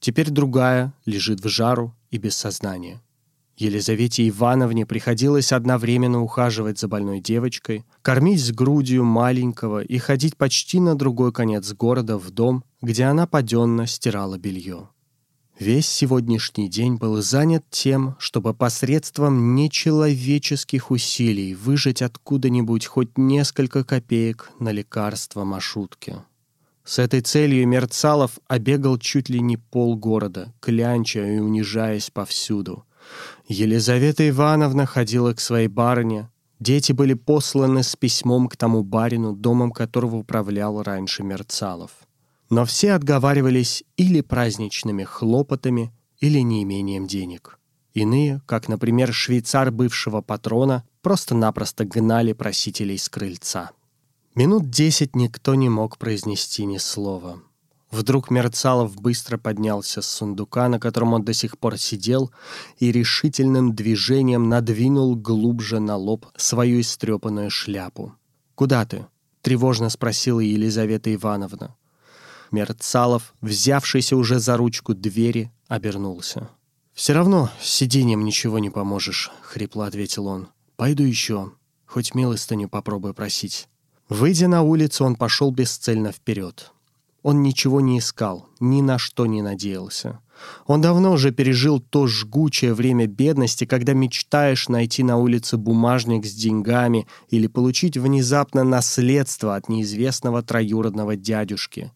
Теперь 0.05 0.29
другая 0.29 0.93
лежит 1.07 1.43
в 1.43 1.49
жару 1.49 1.95
и 2.11 2.19
без 2.19 2.37
сознания. 2.37 3.01
Елизавете 3.57 4.29
Ивановне 4.29 4.85
приходилось 4.85 5.51
одновременно 5.51 6.21
ухаживать 6.21 6.79
за 6.79 6.89
больной 6.89 7.21
девочкой, 7.21 7.87
кормить 8.03 8.45
с 8.45 8.53
грудью 8.53 9.03
маленького 9.03 9.83
и 9.83 9.97
ходить 9.97 10.37
почти 10.37 10.79
на 10.79 10.95
другой 10.95 11.33
конец 11.33 11.73
города 11.73 12.19
в 12.19 12.31
дом, 12.33 12.65
где 12.83 13.05
она 13.05 13.27
паденно 13.27 13.87
стирала 13.87 14.37
белье. 14.37 14.91
Весь 15.59 15.89
сегодняшний 15.89 16.69
день 16.69 16.97
был 16.97 17.23
занят 17.23 17.65
тем, 17.71 18.15
чтобы 18.19 18.53
посредством 18.53 19.55
нечеловеческих 19.55 20.91
усилий 20.91 21.55
выжать 21.55 22.03
откуда-нибудь 22.03 22.85
хоть 22.85 23.17
несколько 23.17 23.85
копеек 23.85 24.51
на 24.61 24.71
лекарство 24.71 25.45
маршрутки. 25.45 26.17
С 26.85 26.99
этой 26.99 27.21
целью 27.21 27.67
Мерцалов 27.67 28.39
обегал 28.47 28.99
чуть 28.99 29.29
ли 29.29 29.41
не 29.41 29.57
полгорода, 29.57 30.53
клянча 30.61 31.27
и 31.27 31.39
унижаясь 31.39 32.11
повсюду. 32.11 32.85
Елизавета 33.49 34.29
Ивановна 34.29 34.87
ходила 34.87 35.33
к 35.33 35.41
своей 35.41 35.69
барыне, 35.69 36.31
дети 36.61 36.93
были 36.93 37.15
посланы 37.15 37.83
с 37.83 37.97
письмом 37.97 38.49
к 38.49 38.57
тому 38.57 38.83
барину, 38.83 39.35
домом 39.35 39.73
которого 39.73 40.17
управлял 40.17 40.83
раньше 40.83 41.23
Мерцалов 41.23 41.91
но 42.51 42.65
все 42.65 42.93
отговаривались 42.93 43.85
или 43.97 44.21
праздничными 44.21 45.05
хлопотами, 45.05 45.93
или 46.21 46.39
неимением 46.39 47.07
денег. 47.07 47.59
Иные, 47.93 48.41
как, 48.47 48.69
например, 48.69 49.13
швейцар 49.13 49.71
бывшего 49.71 50.21
патрона, 50.21 50.85
просто-напросто 51.03 51.85
гнали 51.85 52.33
просителей 52.33 52.99
с 52.99 53.09
крыльца. 53.09 53.71
Минут 54.35 54.69
десять 54.69 55.15
никто 55.15 55.55
не 55.55 55.69
мог 55.69 55.97
произнести 55.97 56.65
ни 56.65 56.79
слова. 56.79 57.41
Вдруг 57.93 58.33
Мерцалов 58.33 58.97
быстро 58.97 59.39
поднялся 59.39 60.03
с 60.03 60.09
сундука, 60.09 60.69
на 60.69 60.81
котором 60.81 61.13
он 61.13 61.25
до 61.25 61.33
сих 61.33 61.57
пор 61.57 61.79
сидел, 61.79 62.33
и 62.79 62.91
решительным 62.91 63.77
движением 63.77 64.49
надвинул 64.49 65.15
глубже 65.15 65.79
на 65.79 65.95
лоб 65.95 66.27
свою 66.37 66.81
истрепанную 66.81 67.49
шляпу. 67.49 68.13
«Куда 68.57 68.85
ты?»— 68.85 69.07
тревожно 69.43 69.89
спросила 69.89 70.41
Елизавета 70.41 71.15
Ивановна. 71.15 71.77
Мерцалов, 72.51 73.35
взявшийся 73.41 74.17
уже 74.17 74.41
за 74.41 74.57
ручку 74.57 74.95
двери, 74.95 75.53
обернулся. 75.69 76.51
«Все 76.93 77.13
равно 77.13 77.51
сиденьем 77.63 78.25
ничего 78.25 78.59
не 78.59 78.71
поможешь»,— 78.71 79.31
хрипло 79.43 79.87
ответил 79.87 80.27
он. 80.27 80.49
«Пойду 80.75 81.05
еще. 81.05 81.53
Хоть 81.87 82.17
милостыню 82.17 82.69
попробую 82.69 83.15
просить». 83.15 83.69
Выйдя 84.09 84.49
на 84.49 84.63
улицу, 84.63 85.05
он 85.05 85.17
пошел 85.17 85.51
бесцельно 85.51 86.13
вперед. 86.13 86.73
Он 87.23 87.43
ничего 87.43 87.81
не 87.81 87.99
искал, 87.99 88.47
ни 88.61 88.83
на 88.83 88.99
что 88.99 89.25
не 89.25 89.41
надеялся. 89.41 90.21
Он 90.67 90.83
давно 90.83 91.13
уже 91.13 91.33
пережил 91.33 91.81
то 91.81 92.07
жгучее 92.07 92.75
время 92.75 93.07
бедности, 93.07 93.65
когда 93.65 93.95
мечтаешь 93.95 94.69
найти 94.69 95.03
на 95.03 95.17
улице 95.17 95.57
бумажник 95.57 96.27
с 96.27 96.35
деньгами 96.35 97.07
или 97.31 97.47
получить 97.47 97.97
внезапно 97.97 98.63
наследство 98.63 99.57
от 99.57 99.71
неизвестного 99.71 100.43
троюродного 100.43 101.17
дядюшки. 101.17 101.93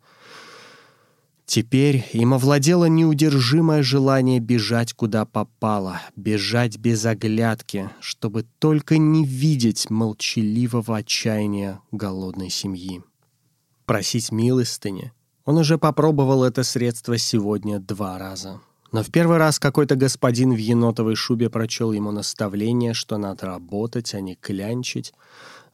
Теперь 1.49 2.05
им 2.13 2.35
овладело 2.35 2.85
неудержимое 2.85 3.83
желание 3.83 4.39
бежать 4.39 4.93
куда 4.93 5.25
попало, 5.25 6.01
бежать 6.15 6.79
без 6.79 7.05
оглядки, 7.05 7.91
чтобы 7.99 8.45
только 8.61 8.99
не 8.99 9.25
видеть 9.25 9.91
молчаливого 9.91 10.99
отчаяния 10.99 11.81
голодной 11.91 12.51
семьи. 12.51 13.03
Просить 13.85 14.31
милостыни— 14.31 15.13
он 15.49 15.57
уже 15.57 15.79
попробовал 15.79 16.45
это 16.45 16.63
средство 16.63 17.17
сегодня 17.17 17.79
два 17.79 18.19
раза. 18.19 18.61
Но 18.93 19.03
в 19.03 19.11
первый 19.11 19.39
раз 19.39 19.59
какой-то 19.59 19.97
господин 19.97 20.53
в 20.53 20.59
енотовой 20.59 21.15
шубе 21.15 21.49
прочел 21.49 21.93
ему 21.93 22.11
наставление, 22.11 22.93
что 22.93 23.17
надо 23.17 23.47
работать, 23.47 24.13
а 24.13 24.21
не 24.21 24.35
клянчить, 24.35 25.15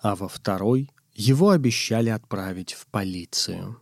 а 0.01 0.15
во 0.15 0.29
второй 0.29 0.93
его 1.13 1.51
обещали 1.51 2.09
отправить 2.09 2.73
в 2.73 2.87
полицию. 2.87 3.79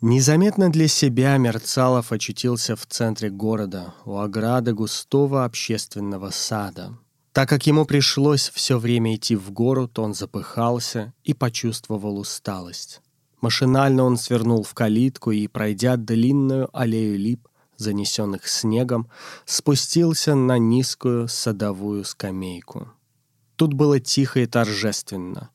Незаметно 0.00 0.70
для 0.70 0.88
себя 0.88 1.36
Мерцалов 1.36 2.12
очутился 2.12 2.76
в 2.76 2.86
центре 2.86 3.30
города, 3.30 3.94
у 4.04 4.18
ограды 4.18 4.74
густого 4.74 5.44
общественного 5.44 6.30
сада. 6.30 6.98
Так 7.32 7.48
как 7.48 7.66
ему 7.66 7.84
пришлось 7.84 8.50
все 8.54 8.78
время 8.78 9.16
идти 9.16 9.34
в 9.34 9.50
город, 9.50 9.98
он 9.98 10.14
запыхался 10.14 11.12
и 11.24 11.34
почувствовал 11.34 12.18
усталость. 12.18 13.00
Машинально 13.40 14.04
он 14.04 14.16
свернул 14.16 14.62
в 14.62 14.72
калитку 14.74 15.30
и, 15.30 15.48
пройдя 15.48 15.96
длинную 15.96 16.68
аллею 16.72 17.18
лип, 17.18 17.48
занесенных 17.76 18.46
снегом, 18.46 19.08
спустился 19.44 20.34
на 20.34 20.58
низкую 20.58 21.28
садовую 21.28 22.04
скамейку. 22.04 22.88
Тут 23.56 23.74
было 23.74 24.00
тихо 24.00 24.40
и 24.40 24.46
торжественно. 24.46 25.50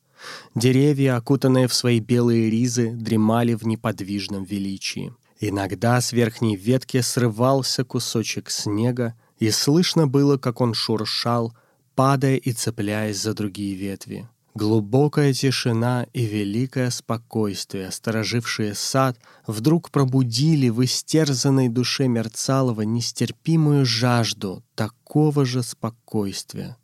Деревья, 0.54 1.16
окутанные 1.16 1.68
в 1.68 1.74
свои 1.74 2.00
белые 2.00 2.50
ризы, 2.50 2.90
дремали 2.90 3.54
в 3.54 3.66
неподвижном 3.66 4.44
величии. 4.44 5.14
Иногда 5.38 6.00
с 6.00 6.12
верхней 6.12 6.56
ветки 6.56 7.00
срывался 7.00 7.84
кусочек 7.84 8.50
снега, 8.50 9.14
и 9.38 9.50
слышно 9.50 10.06
было, 10.06 10.36
как 10.36 10.60
он 10.60 10.74
шуршал, 10.74 11.54
падая 11.94 12.36
и 12.36 12.52
цепляясь 12.52 13.20
за 13.20 13.32
другие 13.32 13.74
ветви. 13.74 14.28
Глубокая 14.54 15.32
тишина 15.32 16.06
и 16.12 16.26
великое 16.26 16.90
спокойствие, 16.90 17.90
сторожившие 17.92 18.74
сад, 18.74 19.16
вдруг 19.46 19.90
пробудили 19.90 20.68
в 20.68 20.84
истерзанной 20.84 21.68
душе 21.68 22.08
Мерцалова 22.08 22.82
нестерпимую 22.82 23.86
жажду 23.86 24.64
такого 24.74 25.44
же 25.44 25.62
спокойствия, 25.62 26.76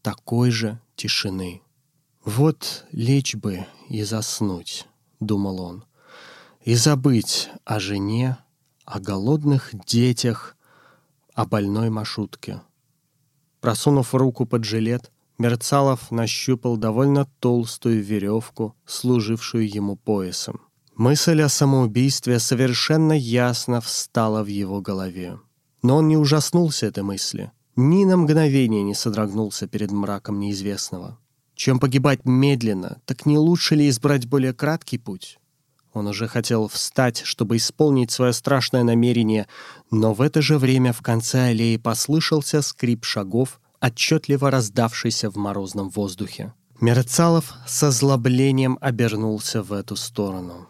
такой 0.00 0.50
же 0.52 0.80
тишины. 0.94 1.60
«Вот 2.28 2.84
лечь 2.92 3.36
бы 3.36 3.64
и 3.88 4.02
заснуть»,— 4.02 4.86
думал 5.18 5.62
он,— 5.62 5.84
«и 6.62 6.74
забыть 6.74 7.48
о 7.64 7.80
жене, 7.80 8.36
о 8.84 9.00
голодных 9.00 9.70
детях, 9.72 10.54
о 11.32 11.46
больной 11.46 11.88
маршрутке». 11.88 12.60
Просунув 13.62 14.14
руку 14.14 14.44
под 14.44 14.64
жилет, 14.64 15.10
Мерцалов 15.38 16.10
нащупал 16.10 16.76
довольно 16.76 17.24
толстую 17.40 18.04
веревку, 18.04 18.76
служившую 18.84 19.66
ему 19.66 19.96
поясом. 19.96 20.60
Мысль 20.96 21.40
о 21.40 21.48
самоубийстве 21.48 22.40
совершенно 22.40 23.14
ясно 23.14 23.80
встала 23.80 24.42
в 24.42 24.48
его 24.48 24.82
голове. 24.82 25.40
Но 25.80 25.96
он 25.96 26.08
не 26.08 26.18
ужаснулся 26.18 26.84
этой 26.84 27.04
мысли, 27.04 27.52
ни 27.74 28.04
на 28.04 28.18
мгновение 28.18 28.82
не 28.82 28.94
содрогнулся 28.94 29.66
перед 29.66 29.92
мраком 29.92 30.38
неизвестного. 30.40 31.18
Чем 31.58 31.80
погибать 31.80 32.24
медленно, 32.24 32.98
так 33.04 33.26
не 33.26 33.36
лучше 33.36 33.74
ли 33.74 33.88
избрать 33.88 34.28
более 34.28 34.52
краткий 34.54 34.96
путь? 34.96 35.40
Он 35.92 36.06
уже 36.06 36.28
хотел 36.28 36.68
встать, 36.68 37.22
чтобы 37.24 37.56
исполнить 37.56 38.12
свое 38.12 38.32
страшное 38.32 38.84
намерение, 38.84 39.48
но 39.90 40.14
в 40.14 40.20
это 40.20 40.40
же 40.40 40.56
время 40.56 40.92
в 40.92 41.02
конце 41.02 41.48
аллеи 41.48 41.76
послышался 41.76 42.62
скрип 42.62 43.04
шагов, 43.04 43.60
отчетливо 43.80 44.52
раздавшийся 44.52 45.30
в 45.32 45.36
морозном 45.36 45.90
воздухе. 45.90 46.54
Мерцалов 46.80 47.52
с 47.66 47.82
озлоблением 47.82 48.78
обернулся 48.80 49.60
в 49.60 49.72
эту 49.72 49.96
сторону. 49.96 50.68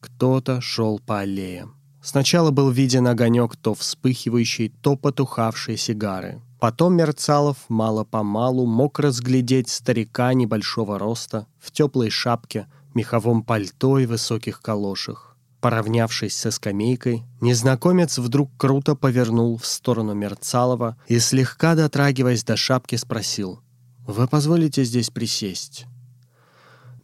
Кто-то 0.00 0.60
шел 0.60 0.98
по 0.98 1.20
аллее. 1.20 1.66
Сначала 2.02 2.50
был 2.50 2.68
виден 2.68 3.06
огонек 3.06 3.56
то 3.56 3.74
вспыхивающей, 3.74 4.68
то 4.68 4.96
потухавшей 4.96 5.78
сигары. 5.78 6.42
Потом 6.58 6.94
Мерцалов 6.94 7.58
мало-помалу 7.68 8.66
мог 8.66 8.98
разглядеть 8.98 9.68
старика 9.68 10.32
небольшого 10.32 10.98
роста 10.98 11.46
в 11.58 11.70
теплой 11.70 12.08
шапке, 12.10 12.66
меховом 12.94 13.42
пальто 13.42 13.98
и 13.98 14.06
высоких 14.06 14.62
калошах. 14.62 15.36
Поравнявшись 15.60 16.36
со 16.36 16.50
скамейкой, 16.50 17.24
незнакомец 17.40 18.18
вдруг 18.18 18.50
круто 18.56 18.94
повернул 18.94 19.58
в 19.58 19.66
сторону 19.66 20.14
Мерцалова 20.14 20.96
и, 21.08 21.18
слегка 21.18 21.74
дотрагиваясь 21.74 22.44
до 22.44 22.56
шапки, 22.56 22.96
спросил 22.96 23.60
«Вы 24.06 24.28
позволите 24.28 24.84
здесь 24.84 25.10
присесть?» 25.10 25.86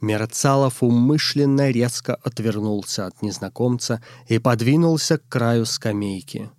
Мерцалов 0.00 0.82
умышленно 0.82 1.70
резко 1.70 2.14
отвернулся 2.14 3.06
от 3.06 3.22
незнакомца 3.22 4.02
и 4.26 4.38
подвинулся 4.38 5.18
к 5.18 5.28
краю 5.28 5.64
скамейки. 5.64 6.50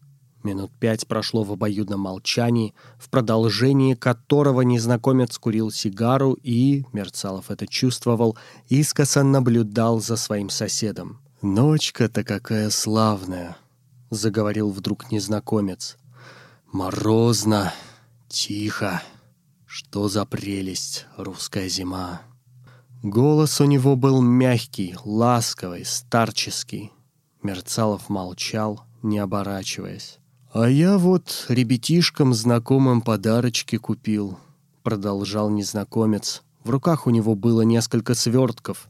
Минут 0.43 0.71
пять 0.77 1.07
прошло 1.07 1.43
в 1.43 1.53
обоюдном 1.53 2.01
молчании, 2.01 2.73
в 2.97 3.09
продолжении 3.09 3.93
которого 3.93 4.61
незнакомец 4.61 5.37
курил 5.37 5.71
сигару 5.71 6.37
и, 6.43 6.83
Мерцалов 6.91 7.49
это 7.49 7.65
чувствовал, 7.65 8.37
искоса 8.67 9.23
наблюдал 9.23 10.01
за 10.01 10.17
своим 10.17 10.49
соседом. 10.49 11.19
«Ночка-то 11.41 12.25
какая 12.25 12.69
славная!»— 12.71 13.55
заговорил 14.09 14.69
вдруг 14.69 15.11
незнакомец. 15.11 15.97
«Морозно, 16.73 17.73
тихо. 18.27 19.01
Что 19.65 20.09
за 20.09 20.25
прелесть, 20.25 21.05
русская 21.15 21.69
зима!» 21.69 22.21
Голос 23.01 23.61
у 23.61 23.65
него 23.65 23.95
был 23.95 24.21
мягкий, 24.21 24.95
ласковый, 25.05 25.85
старческий. 25.85 26.91
Мерцалов 27.41 28.07
молчал, 28.09 28.81
не 29.01 29.19
оборачиваясь. 29.19 30.19
«А 30.53 30.69
я 30.69 30.99
вот 30.99 31.47
ребятишкам 31.49 32.35
знакомым 32.35 33.01
подарочки 33.01 33.77
купил»,— 33.77 34.37
продолжал 34.83 35.49
незнакомец. 35.49 36.43
В 36.63 36.69
руках 36.69 37.07
у 37.07 37.09
него 37.09 37.33
было 37.33 37.63
несколько 37.63 38.13
свертков. 38.13 38.87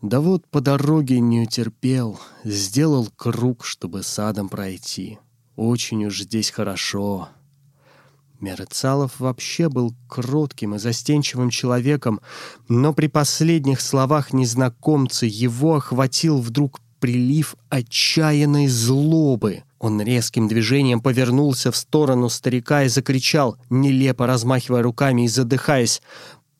Да 0.00 0.20
вот 0.20 0.46
по 0.46 0.60
дороге 0.60 1.18
не 1.18 1.40
утерпел, 1.40 2.20
сделал 2.44 3.08
круг, 3.16 3.64
чтобы 3.64 4.04
садом 4.04 4.48
пройти. 4.48 5.18
Очень 5.56 6.04
уж 6.04 6.20
здесь 6.20 6.50
хорошо. 6.50 7.30
Мерцалов 8.38 9.18
вообще 9.18 9.68
был 9.68 9.92
кротким 10.08 10.76
и 10.76 10.78
застенчивым 10.78 11.50
человеком, 11.50 12.20
но 12.68 12.92
при 12.92 13.08
последних 13.08 13.80
словах 13.80 14.32
незнакомца 14.32 15.26
его 15.26 15.74
охватил 15.74 16.38
вдруг 16.38 16.80
прилив 17.00 17.56
отчаянной 17.70 18.68
злобы. 18.68 19.64
Он 19.78 20.00
резким 20.00 20.48
движением 20.48 21.00
повернулся 21.00 21.70
в 21.70 21.76
сторону 21.76 22.28
старика 22.28 22.84
и 22.84 22.88
закричал, 22.88 23.58
нелепо 23.68 24.26
размахивая 24.26 24.82
руками 24.82 25.24
и 25.24 25.28
задыхаясь. 25.28 26.00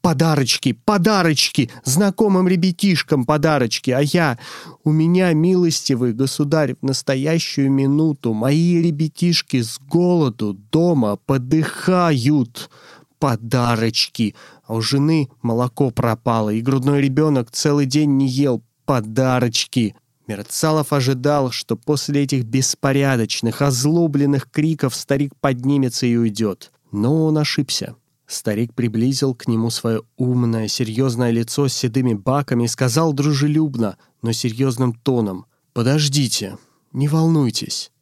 Подарочки, 0.02 0.72
подарочки, 0.72 1.68
знакомым 1.84 2.46
ребятишкам 2.46 3.24
подарочки, 3.24 3.90
а 3.90 4.00
я... 4.00 4.38
У 4.84 4.92
меня, 4.92 5.32
милостивый 5.32 6.12
государь, 6.12 6.76
в 6.80 6.84
настоящую 6.84 7.72
минуту 7.72 8.32
мои 8.32 8.80
ребятишки 8.80 9.60
с 9.62 9.80
голоду 9.80 10.52
дома 10.70 11.16
подыхают. 11.16 12.70
Подарочки. 13.18 14.36
А 14.64 14.74
у 14.74 14.80
жены 14.80 15.28
молоко 15.42 15.90
пропало, 15.90 16.50
и 16.50 16.60
грудной 16.60 17.00
ребенок 17.00 17.50
целый 17.50 17.86
день 17.86 18.16
не 18.16 18.28
ел. 18.28 18.62
Подарочки. 18.84 19.96
Мерцалов 20.26 20.92
ожидал, 20.92 21.50
что 21.50 21.76
после 21.76 22.24
этих 22.24 22.44
беспорядочных, 22.44 23.62
озлобленных 23.62 24.50
криков 24.50 24.94
старик 24.94 25.32
поднимется 25.40 26.06
и 26.06 26.16
уйдет. 26.16 26.72
Но 26.90 27.26
он 27.26 27.38
ошибся. 27.38 27.94
Старик 28.26 28.74
приблизил 28.74 29.34
к 29.34 29.46
нему 29.46 29.70
свое 29.70 30.02
умное, 30.16 30.66
серьезное 30.66 31.30
лицо 31.30 31.68
с 31.68 31.74
седыми 31.74 32.14
баками 32.14 32.64
и 32.64 32.68
сказал 32.68 33.12
дружелюбно, 33.12 33.98
но 34.22 34.32
серьезным 34.32 34.94
тоном, 34.94 35.46
«Подождите, 35.72 36.56
не 36.92 37.06
волнуйтесь. 37.06 37.92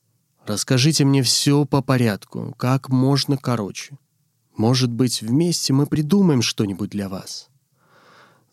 Расскажите 0.47 1.05
мне 1.05 1.23
все 1.23 1.65
по 1.65 1.83
порядку, 1.83 2.55
как 2.57 2.89
можно 2.89 3.37
короче. 3.37 3.99
Может 4.57 4.93
быть, 4.93 5.21
вместе 5.23 5.73
мы 5.73 5.87
придумаем 5.87 6.41
что-нибудь 6.41 6.91
для 6.91 7.09
вас». 7.09 7.51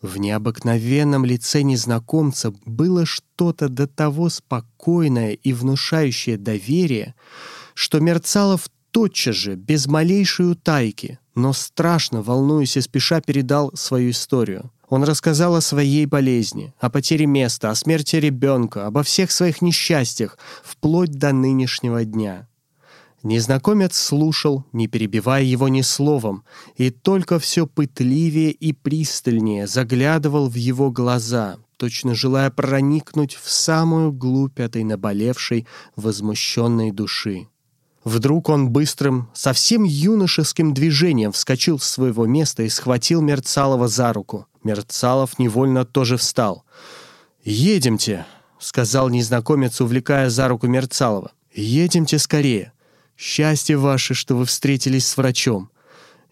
В 0.02 0.18
необыкновенном 0.18 1.24
лице 1.24 1.62
незнакомца 1.62 2.52
было 2.66 3.06
что-то 3.06 3.68
до 3.68 3.86
того 3.86 4.28
спокойное 4.30 5.32
и 5.32 5.52
внушающее 5.52 6.36
доверие, 6.36 7.14
что 7.74 8.00
Мерцалов 8.00 8.68
тотчас 8.90 9.36
же, 9.36 9.54
без 9.54 9.86
малейшей 9.86 10.50
утайки, 10.50 11.20
но 11.36 11.52
страшно, 11.52 12.20
волнуясь 12.20 12.76
и 12.76 12.80
спеша, 12.80 13.20
передал 13.20 13.70
свою 13.74 14.10
историю. 14.10 14.72
Он 14.88 15.04
рассказал 15.04 15.54
о 15.54 15.62
своей 15.62 16.04
болезни, 16.04 16.74
о 16.80 16.90
потере 16.90 17.26
места, 17.26 17.70
о 17.70 17.74
смерти 17.76 18.16
ребенка, 18.16 18.86
обо 18.86 19.04
всех 19.04 19.30
своих 19.30 19.62
несчастьях, 19.62 20.36
вплоть 20.64 21.12
до 21.12 21.32
нынешнего 21.32 22.04
дня. 22.04 22.48
Незнакомец 23.22 23.96
слушал, 23.96 24.64
не 24.72 24.88
перебивая 24.88 25.44
его 25.44 25.68
ни 25.68 25.82
словом, 25.82 26.42
и 26.76 26.90
только 26.90 27.38
все 27.38 27.68
пытливее 27.68 28.50
и 28.50 28.72
пристальнее 28.72 29.68
заглядывал 29.68 30.48
в 30.48 30.56
его 30.56 30.90
глаза, 30.90 31.58
точно 31.76 32.16
желая 32.16 32.50
проникнуть 32.50 33.38
в 33.40 33.48
самую 33.48 34.12
глубь 34.12 34.58
этой 34.58 34.82
наболевшей, 34.82 35.68
возмущенной 35.94 36.90
души. 36.90 37.46
Вдруг 38.02 38.48
он 38.48 38.70
быстрым, 38.70 39.30
совсем 39.32 39.84
юношеским 39.84 40.74
движением 40.74 41.30
вскочил 41.30 41.78
с 41.78 41.84
своего 41.84 42.26
места 42.26 42.64
и 42.64 42.68
схватил 42.68 43.20
Мерцалова 43.22 43.86
за 43.86 44.12
руку. 44.12 44.46
Мерцалов 44.64 45.38
невольно 45.38 45.84
тоже 45.84 46.16
встал. 46.16 46.64
«Едемте»,— 47.44 48.26
сказал 48.58 49.08
незнакомец, 49.08 49.80
увлекая 49.80 50.30
за 50.30 50.48
руку 50.48 50.66
Мерцалова. 50.66 51.30
«Едемте 51.54 52.18
скорее. 52.18 52.72
Счастье 53.24 53.76
ваше, 53.76 54.14
что 54.14 54.36
вы 54.36 54.46
встретились 54.46 55.06
с 55.06 55.16
врачом. 55.16 55.70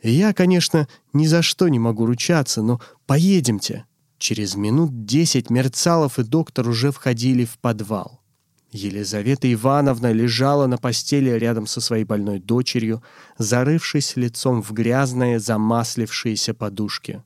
Я, 0.03 0.33
конечно, 0.33 0.89
ни 1.13 1.27
за 1.27 1.41
что 1.41 1.69
не 1.69 1.79
могу 1.79 2.05
ручаться, 2.05 2.63
но 2.63 2.81
поедемте». 3.07 3.85
Через 4.19 4.57
минут 4.57 5.07
десять 5.07 5.51
Мерцалов 5.51 6.19
и 6.19 6.25
доктор 6.25 6.69
уже 6.69 6.91
входили 6.91 7.45
в 7.45 7.59
подвал. 7.61 8.21
Елизавета 8.73 9.51
Ивановна 9.53 10.11
лежала 10.11 10.67
на 10.67 10.79
постели 10.79 11.31
рядом 11.31 11.69
со 11.69 11.81
своей 11.81 12.03
больной 12.03 12.41
дочерью, 12.41 13.05
зарывшись 13.39 14.17
лицом 14.17 14.61
в 14.61 14.73
грязные, 14.73 15.39
замаслившиеся 15.39 16.55
подушки. 16.55 17.23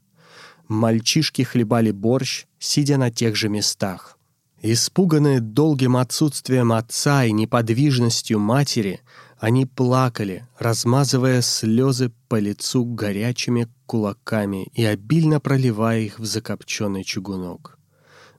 Мальчишки 0.68 1.40
хлебали 1.40 1.90
борщ, 1.90 2.44
сидя 2.58 2.98
на 2.98 3.10
тех 3.10 3.34
же 3.34 3.48
местах. 3.48 4.18
Испуганные 4.66 5.40
долгим 5.40 5.96
отсутствием 5.96 6.72
отца 6.72 7.24
и 7.24 7.32
неподвижностью 7.32 8.38
матери, 8.38 9.00
они 9.44 9.66
плакали, 9.66 10.46
размазывая 10.58 11.42
слезы 11.42 12.10
по 12.28 12.38
лицу 12.38 12.86
горячими 12.86 13.68
кулаками 13.84 14.70
и 14.72 14.82
обильно 14.86 15.38
проливая 15.38 16.00
их 16.00 16.18
в 16.18 16.24
закопченный 16.24 17.04
чугунок. 17.04 17.78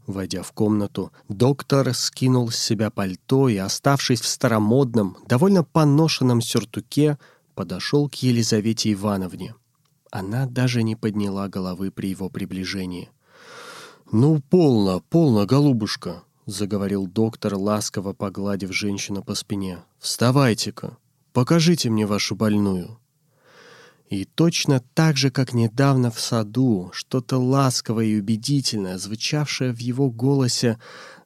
Войдя 0.08 0.41
в 0.41 0.52
комнату, 0.52 1.12
доктор 1.30 1.94
скинул 1.94 2.50
с 2.50 2.56
себя 2.56 2.89
пальто 2.89 3.50
и, 3.50 3.56
оставшись 3.56 4.20
в 4.20 4.28
старомодном, 4.28 5.18
довольно 5.28 5.63
поношенном 5.63 6.41
сюртуке, 6.41 7.20
подошел 7.54 8.10
к 8.10 8.15
Елизавете 8.15 8.91
Ивановне. 8.94 9.54
Она 10.10 10.48
даже 10.48 10.82
не 10.82 10.96
подняла 10.96 11.48
головы 11.50 11.91
при 11.91 12.08
его 12.08 12.30
приближении. 12.30 13.12
«Ну, 14.12 14.41
полно, 14.50 15.02
полно, 15.02 15.46
голубушка»,— 15.46 16.24
заговорил 16.45 17.08
доктор, 17.08 17.55
ласково 17.55 18.13
погладив 18.13 18.73
женщину 18.73 19.23
по 19.23 19.36
спине. 19.36 19.79
«Вставайте-ка, 19.99 20.97
покажите 21.34 21.89
мне 21.89 22.05
вашу 22.05 22.36
больную». 22.36 22.99
И 24.10 24.23
точно 24.25 24.84
так 24.93 25.17
же, 25.17 25.31
как 25.31 25.53
недавно 25.53 26.12
в 26.12 26.19
саду, 26.19 26.91
что-то 26.93 27.38
ласковое 27.38 28.05
и 28.05 28.19
убедительное, 28.19 28.99
звучавшее 28.99 29.73
в 29.73 29.79
его 29.79 30.12
голосе, 30.12 30.79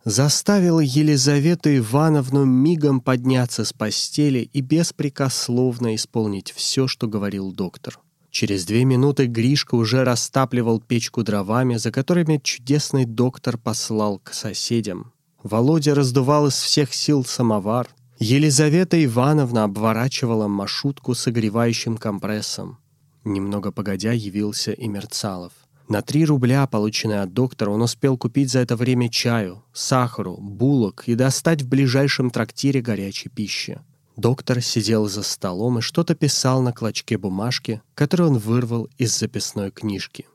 заставило 0.05 0.79
Елизавету 0.79 1.75
Ивановну 1.75 2.45
мигом 2.45 3.01
подняться 3.01 3.65
с 3.65 3.73
постели 3.73 4.49
и 4.53 4.61
беспрекословно 4.61 5.93
исполнить 5.95 6.53
все, 6.53 6.87
что 6.87 7.07
говорил 7.07 7.51
доктор. 7.51 7.99
Через 8.31 8.65
две 8.65 8.85
минуты 8.85 9.25
Гришка 9.25 9.75
уже 9.75 10.03
растапливал 10.03 10.79
печку 10.79 11.23
дровами, 11.23 11.75
за 11.77 11.91
которыми 11.91 12.39
чудесный 12.43 13.05
доктор 13.05 13.57
послал 13.57 14.19
к 14.19 14.33
соседям. 14.33 15.13
Володя 15.41 15.95
раздувал 15.95 16.47
из 16.47 16.53
всех 16.53 16.93
сил 16.93 17.25
самовар, 17.25 17.87
Елизавета 18.19 19.03
Ивановна 19.03 19.63
обворачивала 19.63 20.47
маршрутку 20.47 21.15
согревающим 21.15 21.97
компрессом. 21.97 22.77
Немного 23.23 23.71
погодя 23.71 24.11
явился 24.11 24.73
и 24.73 24.87
Мерцалов. 24.87 25.53
На 25.87 26.01
три 26.03 26.23
рубля, 26.25 26.67
полученные 26.67 27.21
от 27.21 27.33
доктора, 27.33 27.71
он 27.71 27.81
успел 27.81 28.17
купить 28.17 28.51
за 28.51 28.59
это 28.59 28.75
время 28.75 29.09
чаю, 29.09 29.63
сахару, 29.73 30.37
булок 30.37 31.05
и 31.07 31.15
достать 31.15 31.63
в 31.63 31.67
ближайшем 31.67 32.29
трактире 32.29 32.81
горячей 32.81 33.29
пищи. 33.29 33.79
Доктор 34.19 34.59
сидел 34.61 35.07
за 35.07 35.23
столом 35.23 35.79
и 35.79 35.81
что-то 35.81 36.13
писал 36.13 36.61
на 36.61 36.73
клочке 36.73 37.17
бумажки, 37.17 37.81
который 37.95 38.27
он 38.27 38.37
вырвал 38.37 38.89
из 38.97 39.17
записной 39.17 39.71
книжки. 39.71 40.27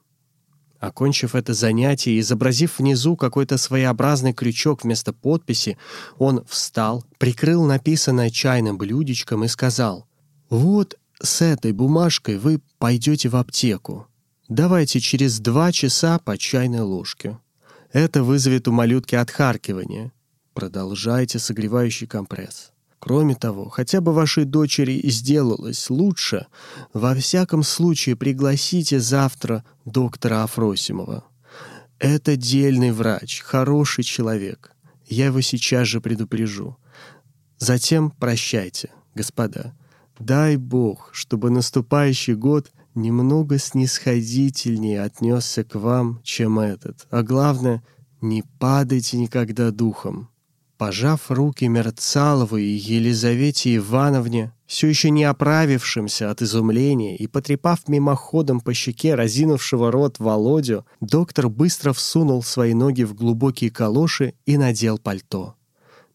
Окончив 0.80 1.34
это 1.34 1.52
занятие 1.52 2.12
и 2.12 2.20
изобразив 2.20 2.78
внизу 2.78 3.14
какой-то 3.14 3.58
своеобразный 3.58 4.32
крючок 4.32 4.84
вместо 4.84 5.12
подписи, 5.12 5.76
он 6.16 6.46
встал, 6.48 7.04
прикрыл 7.18 7.66
написанное 7.66 8.30
чайным 8.30 8.78
блюдечком 8.78 9.44
и 9.44 9.48
сказал, 9.48 10.06
«Вот 10.48 10.98
с 11.20 11.42
этой 11.42 11.72
бумажкой 11.72 12.38
вы 12.38 12.62
пойдете 12.78 13.28
в 13.28 13.36
аптеку. 13.36 14.06
Давайте 14.48 14.98
через 14.98 15.40
два 15.40 15.72
часа 15.72 16.18
по 16.18 16.38
чайной 16.38 16.80
ложке. 16.80 17.38
Это 17.92 18.22
вызовет 18.22 18.66
у 18.66 18.72
малютки 18.72 19.14
отхаркивание. 19.14 20.10
Продолжайте 20.54 21.38
согревающий 21.38 22.06
компресс. 22.06 22.73
Кроме 23.04 23.34
того, 23.34 23.68
хотя 23.68 24.00
бы 24.00 24.14
вашей 24.14 24.46
дочери 24.46 24.98
сделалось 25.10 25.90
лучше, 25.90 26.46
во 26.94 27.14
всяком 27.14 27.62
случае 27.62 28.16
пригласите 28.16 28.98
завтра 28.98 29.62
доктора 29.84 30.42
Афросимова. 30.42 31.22
Это 31.98 32.36
дельный 32.36 32.92
врач, 32.92 33.42
хороший 33.42 34.04
человек. 34.04 34.72
Я 35.06 35.26
его 35.26 35.42
сейчас 35.42 35.86
же 35.86 36.00
предупрежу. 36.00 36.78
Затем 37.58 38.10
прощайте, 38.10 38.88
господа. 39.14 39.74
Дай 40.18 40.56
Бог, 40.56 41.10
чтобы 41.12 41.50
наступающий 41.50 42.32
год 42.34 42.72
немного 42.94 43.58
снисходительнее 43.58 45.02
отнесся 45.02 45.62
к 45.62 45.74
вам, 45.74 46.22
чем 46.22 46.58
этот. 46.58 47.06
А 47.10 47.22
главное, 47.22 47.84
не 48.22 48.42
падайте 48.58 49.18
никогда 49.18 49.72
духом. 49.72 50.30
Пожав 50.76 51.30
руки 51.30 51.68
Мерцалову 51.68 52.56
и 52.56 52.66
Елизавете 52.66 53.76
Ивановне, 53.76 54.52
все 54.66 54.88
еще 54.88 55.10
не 55.10 55.22
оправившимся 55.22 56.32
от 56.32 56.42
изумления 56.42 57.16
и 57.16 57.28
потрепав 57.28 57.86
мимоходом 57.86 58.60
по 58.60 58.74
щеке 58.74 59.14
разинувшего 59.14 59.92
рот 59.92 60.18
Володю, 60.18 60.84
доктор 61.00 61.48
быстро 61.48 61.92
всунул 61.92 62.42
свои 62.42 62.74
ноги 62.74 63.04
в 63.04 63.14
глубокие 63.14 63.70
калоши 63.70 64.34
и 64.46 64.56
надел 64.56 64.98
пальто. 64.98 65.54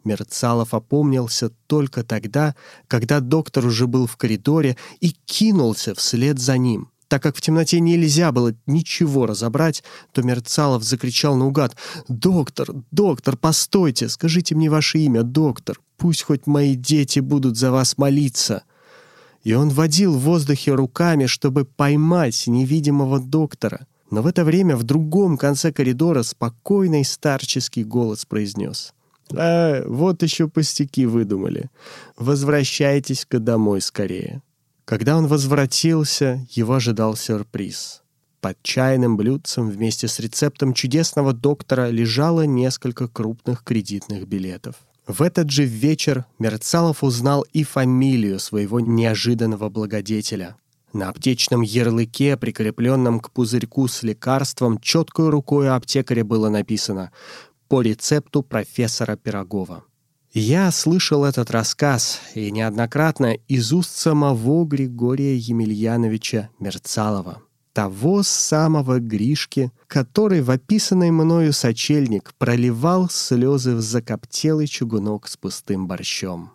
Мерцалов 0.04 0.74
опомнился 0.74 1.52
только 1.68 2.04
тогда, 2.04 2.54
когда 2.88 3.22
доктор 3.22 3.66
уже 3.66 3.88
был 3.88 4.08
в 4.08 4.18
коридоре 4.18 4.76
и 5.00 5.12
кинулся 5.26 5.96
вслед 5.96 6.38
за 6.38 6.58
ним— 6.58 6.90
так 7.10 7.24
как 7.24 7.36
в 7.36 7.42
темноте 7.42 7.80
нельзя 7.80 8.32
было 8.32 8.54
ничего 8.68 9.26
разобрать, 9.26 9.84
то 10.14 10.22
Мерцалов 10.22 10.84
закричал 10.84 11.36
наугад 11.36 11.76
«Доктор, 12.08 12.70
доктор, 12.92 13.36
постойте, 13.36 14.08
скажите 14.08 14.56
мне 14.56 14.70
ваше 14.70 15.00
имя, 15.00 15.24
доктор, 15.24 15.80
пусть 15.98 16.22
хоть 16.22 16.46
мои 16.46 16.76
дети 16.76 17.20
будут 17.20 17.58
за 17.58 17.72
вас 17.72 17.98
молиться». 17.98 18.64
И 19.44 19.54
он 19.54 19.70
водил 19.70 20.14
в 20.14 20.22
воздухе 20.22 20.74
руками, 20.74 21.26
чтобы 21.26 21.66
поймать 21.66 22.46
невидимого 22.46 23.20
доктора. 23.20 23.88
Но 24.12 24.22
в 24.22 24.28
это 24.28 24.44
время 24.44 24.76
в 24.76 24.84
другом 24.84 25.38
конце 25.38 25.72
коридора 25.72 26.24
спокойный 26.24 27.06
старческий 27.06 27.84
голос 27.84 28.26
произнес. 28.26 28.94
«А, 29.34 29.84
вот 29.88 30.22
еще 30.22 30.48
пустяки 30.48 31.06
выдумали. 31.06 31.72
Возвращайтесь-ка 32.18 33.40
домой 33.40 33.82
скорее». 33.82 34.44
Когда 34.90 35.16
он 35.16 35.28
возвратился, 35.28 36.48
его 36.50 36.74
ожидал 36.74 37.16
сюрприз. 37.16 38.02
Под 38.42 38.58
чайным 38.64 39.18
блюдцем 39.18 39.70
вместе 39.70 40.08
с 40.08 40.20
рецептом 40.20 40.74
чудесного 40.74 41.32
доктора 41.32 41.92
лежало 41.92 42.48
несколько 42.48 43.08
крупных 43.08 43.64
кредитных 43.64 44.28
билетов. 44.28 44.78
В 45.06 45.22
этот 45.22 45.52
же 45.52 45.64
вечер 45.64 46.26
Мерцалов 46.40 47.04
узнал 47.04 47.46
и 47.54 47.64
фамилию 47.64 48.40
своего 48.40 48.80
неожиданного 48.80 49.70
благодетеля. 49.70 50.56
На 50.92 51.10
аптечном 51.10 51.62
ярлыке, 51.62 52.36
прикрепленном 52.36 53.20
к 53.20 53.30
пузырьку 53.30 53.88
с 53.88 54.02
лекарством, 54.02 54.80
четкой 54.80 55.30
рукой 55.30 55.70
аптекаря 55.70 56.24
было 56.24 56.50
написано 56.50 57.12
«По 57.68 57.84
рецепту 57.84 58.42
профессора 58.42 59.18
Пирогова». 59.18 59.84
Я 60.32 60.70
слышал 60.70 61.26
этот 61.26 61.50
рассказ 61.50 62.22
и 62.36 62.52
неоднократно 62.52 63.34
из 63.48 63.74
уст 63.74 63.98
самого 63.98 64.64
Григория 64.64 65.36
Емельяновича 65.36 66.50
Мерцалова. 66.60 67.42
того 67.74 68.22
самого 68.24 69.00
Гришки, 69.00 69.72
который 69.88 70.42
в 70.42 70.52
описанный 70.52 71.10
мною 71.12 71.52
сочельник 71.54 72.34
проливал 72.38 73.10
слезы 73.10 73.74
в 73.74 73.82
закоптелый 73.82 74.68
чугунок 74.68 75.28
с 75.28 75.38
пустым 75.38 75.88
борщом. 75.88 76.52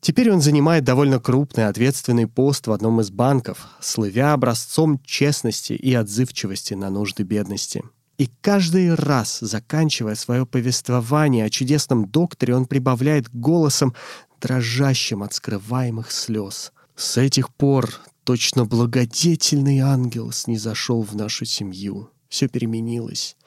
Теперь 0.00 0.30
он 0.30 0.40
занимает 0.40 0.84
довольно 0.84 1.20
крупный 1.20 1.66
ответственный 1.66 2.26
пост 2.26 2.66
в 2.66 2.72
одном 2.72 3.00
из 3.00 3.10
банков, 3.10 3.66
слывя 3.80 4.32
образцом 4.32 5.00
честности 5.04 5.72
и 5.72 5.92
отзывчивости 5.94 6.74
на 6.74 6.88
нужды 6.90 7.22
бедности. 7.22 7.82
И 8.20 8.28
каждый 8.42 8.94
раз, 8.94 9.38
заканчивая 9.40 10.14
свое 10.14 10.44
повествование 10.44 11.46
о 11.46 11.48
чудесном 11.48 12.06
докторе, 12.06 12.54
он 12.54 12.66
прибавляет 12.66 13.34
голосом, 13.34 13.94
дрожащим 14.42 15.22
от 15.22 15.32
скрываемых 15.32 16.12
слез. 16.12 16.70
С 16.94 17.16
этих 17.16 17.48
пор 17.48 17.98
точно 18.24 18.66
благодетельный 18.66 19.78
ангел 19.78 20.32
снизошел 20.32 21.00
в 21.00 21.16
нашу 21.16 21.46
семью. 21.46 22.10
Все 22.28 22.46
переменилось. 22.46 23.38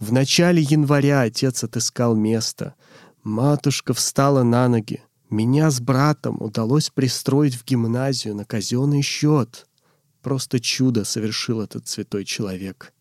В 0.00 0.12
начале 0.12 0.62
января 0.62 1.20
отец 1.20 1.62
отыскал 1.62 2.16
место. 2.16 2.74
Матушка 3.24 3.92
встала 3.92 4.44
на 4.44 4.66
ноги. 4.66 5.02
Меня 5.28 5.70
с 5.70 5.78
братом 5.78 6.40
удалось 6.40 6.88
пристроить 6.88 7.56
в 7.56 7.66
гимназию 7.66 8.34
на 8.34 8.46
казенный 8.46 9.02
счет. 9.02 9.66
Просто 10.22 10.58
чудо 10.58 11.04
совершил 11.04 11.60
этот 11.60 11.86
святой 11.86 12.24
человек. 12.24 12.94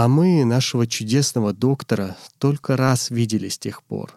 А 0.00 0.06
мы, 0.06 0.44
нашего 0.44 0.86
чудесного 0.86 1.52
доктора, 1.52 2.16
только 2.38 2.76
раз 2.76 3.10
видели 3.10 3.48
с 3.48 3.58
тех 3.58 3.82
пор. 3.82 4.16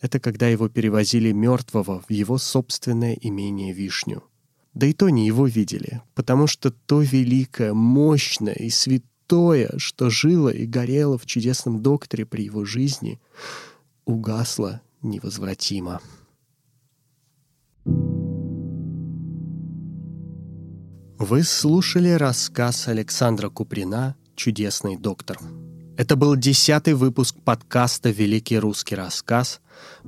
Это 0.00 0.20
когда 0.20 0.46
его 0.46 0.68
перевозили 0.68 1.32
мертвого 1.32 2.04
в 2.08 2.12
его 2.12 2.38
собственное 2.38 3.14
имение 3.14 3.72
Вишню. 3.72 4.22
Да 4.72 4.86
и 4.86 4.92
то 4.92 5.08
не 5.08 5.26
его 5.26 5.48
видели, 5.48 6.00
потому 6.14 6.46
что 6.46 6.70
то 6.70 7.00
великое, 7.02 7.74
мощное 7.74 8.54
и 8.54 8.70
святое, 8.70 9.72
что 9.78 10.10
жило 10.10 10.48
и 10.48 10.64
горело 10.64 11.18
в 11.18 11.26
чудесном 11.26 11.82
докторе 11.82 12.24
при 12.24 12.44
его 12.44 12.64
жизни, 12.64 13.20
угасло 14.04 14.80
невозвратимо. 15.02 16.00
Вы 21.18 21.42
слушали 21.42 22.10
рассказ 22.10 22.86
Александра 22.86 23.48
Куприна 23.48 24.14
«Чудесный 24.36 24.96
доктор». 24.96 25.38
Это 25.96 26.14
был 26.14 26.36
десятый 26.36 26.92
выпуск 26.92 27.36
подкаста 27.42 28.10
«Великий 28.10 28.58
русский 28.58 28.94
рассказ», 28.94 29.60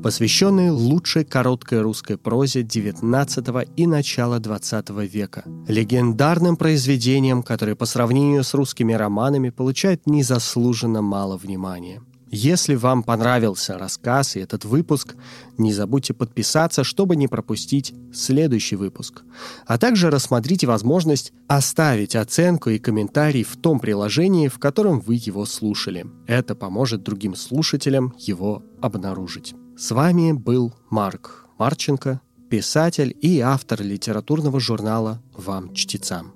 посвященный 0.03 0.71
лучшей 0.71 1.25
короткой 1.25 1.81
русской 1.81 2.19
прозе 2.19 2.61
XIX 2.61 3.67
и 3.75 3.87
начала 3.87 4.38
XX 4.38 5.07
века, 5.07 5.45
легендарным 5.67 6.57
произведениям, 6.57 7.43
которые 7.43 7.75
по 7.75 7.87
сравнению 7.87 8.45
с 8.45 8.53
русскими 8.53 8.93
романами 8.93 9.49
получают 9.49 10.07
незаслуженно 10.07 11.01
мало 11.01 11.38
внимания. 11.38 12.03
Если 12.31 12.75
вам 12.75 13.03
понравился 13.03 13.79
рассказ 13.79 14.37
и 14.37 14.41
этот 14.41 14.64
выпуск, 14.64 15.17
не 15.57 15.73
забудьте 15.73 16.12
подписаться, 16.12 16.85
чтобы 16.85 17.17
не 17.17 17.27
пропустить 17.27 17.95
следующий 18.12 18.77
выпуск. 18.77 19.23
А 19.67 19.79
также 19.79 20.11
рассмотрите 20.11 20.67
возможность 20.67 21.33
оставить 21.47 22.14
оценку 22.14 22.71
и 22.71 22.79
комментарий 22.79 23.45
в 23.45 23.57
том 23.57 23.81
приложении, 23.81 24.49
в 24.49 24.59
котором 24.59 25.01
вы 25.01 25.14
его 25.14 25.47
слушали. 25.47 26.07
Это 26.27 26.55
поможет 26.55 27.03
другим 27.03 27.35
слушателям 27.35 28.14
его 28.19 28.62
обнаружить. 28.83 29.55
С 29.79 29.91
вами 29.91 30.33
был 30.33 30.75
Марк 30.91 31.47
Марченко, 31.59 32.21
писатель 32.51 33.17
и 33.21 33.41
автор 33.41 33.83
литературного 33.83 34.61
журнала 34.61 35.23
«Вам, 35.35 35.75
чтецам». 35.75 36.35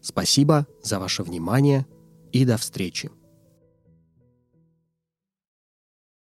Спасибо 0.00 0.66
за 0.82 0.98
ваше 0.98 1.22
внимание 1.22 1.86
и 2.32 2.44
до 2.44 2.56
встречи. 2.56 3.10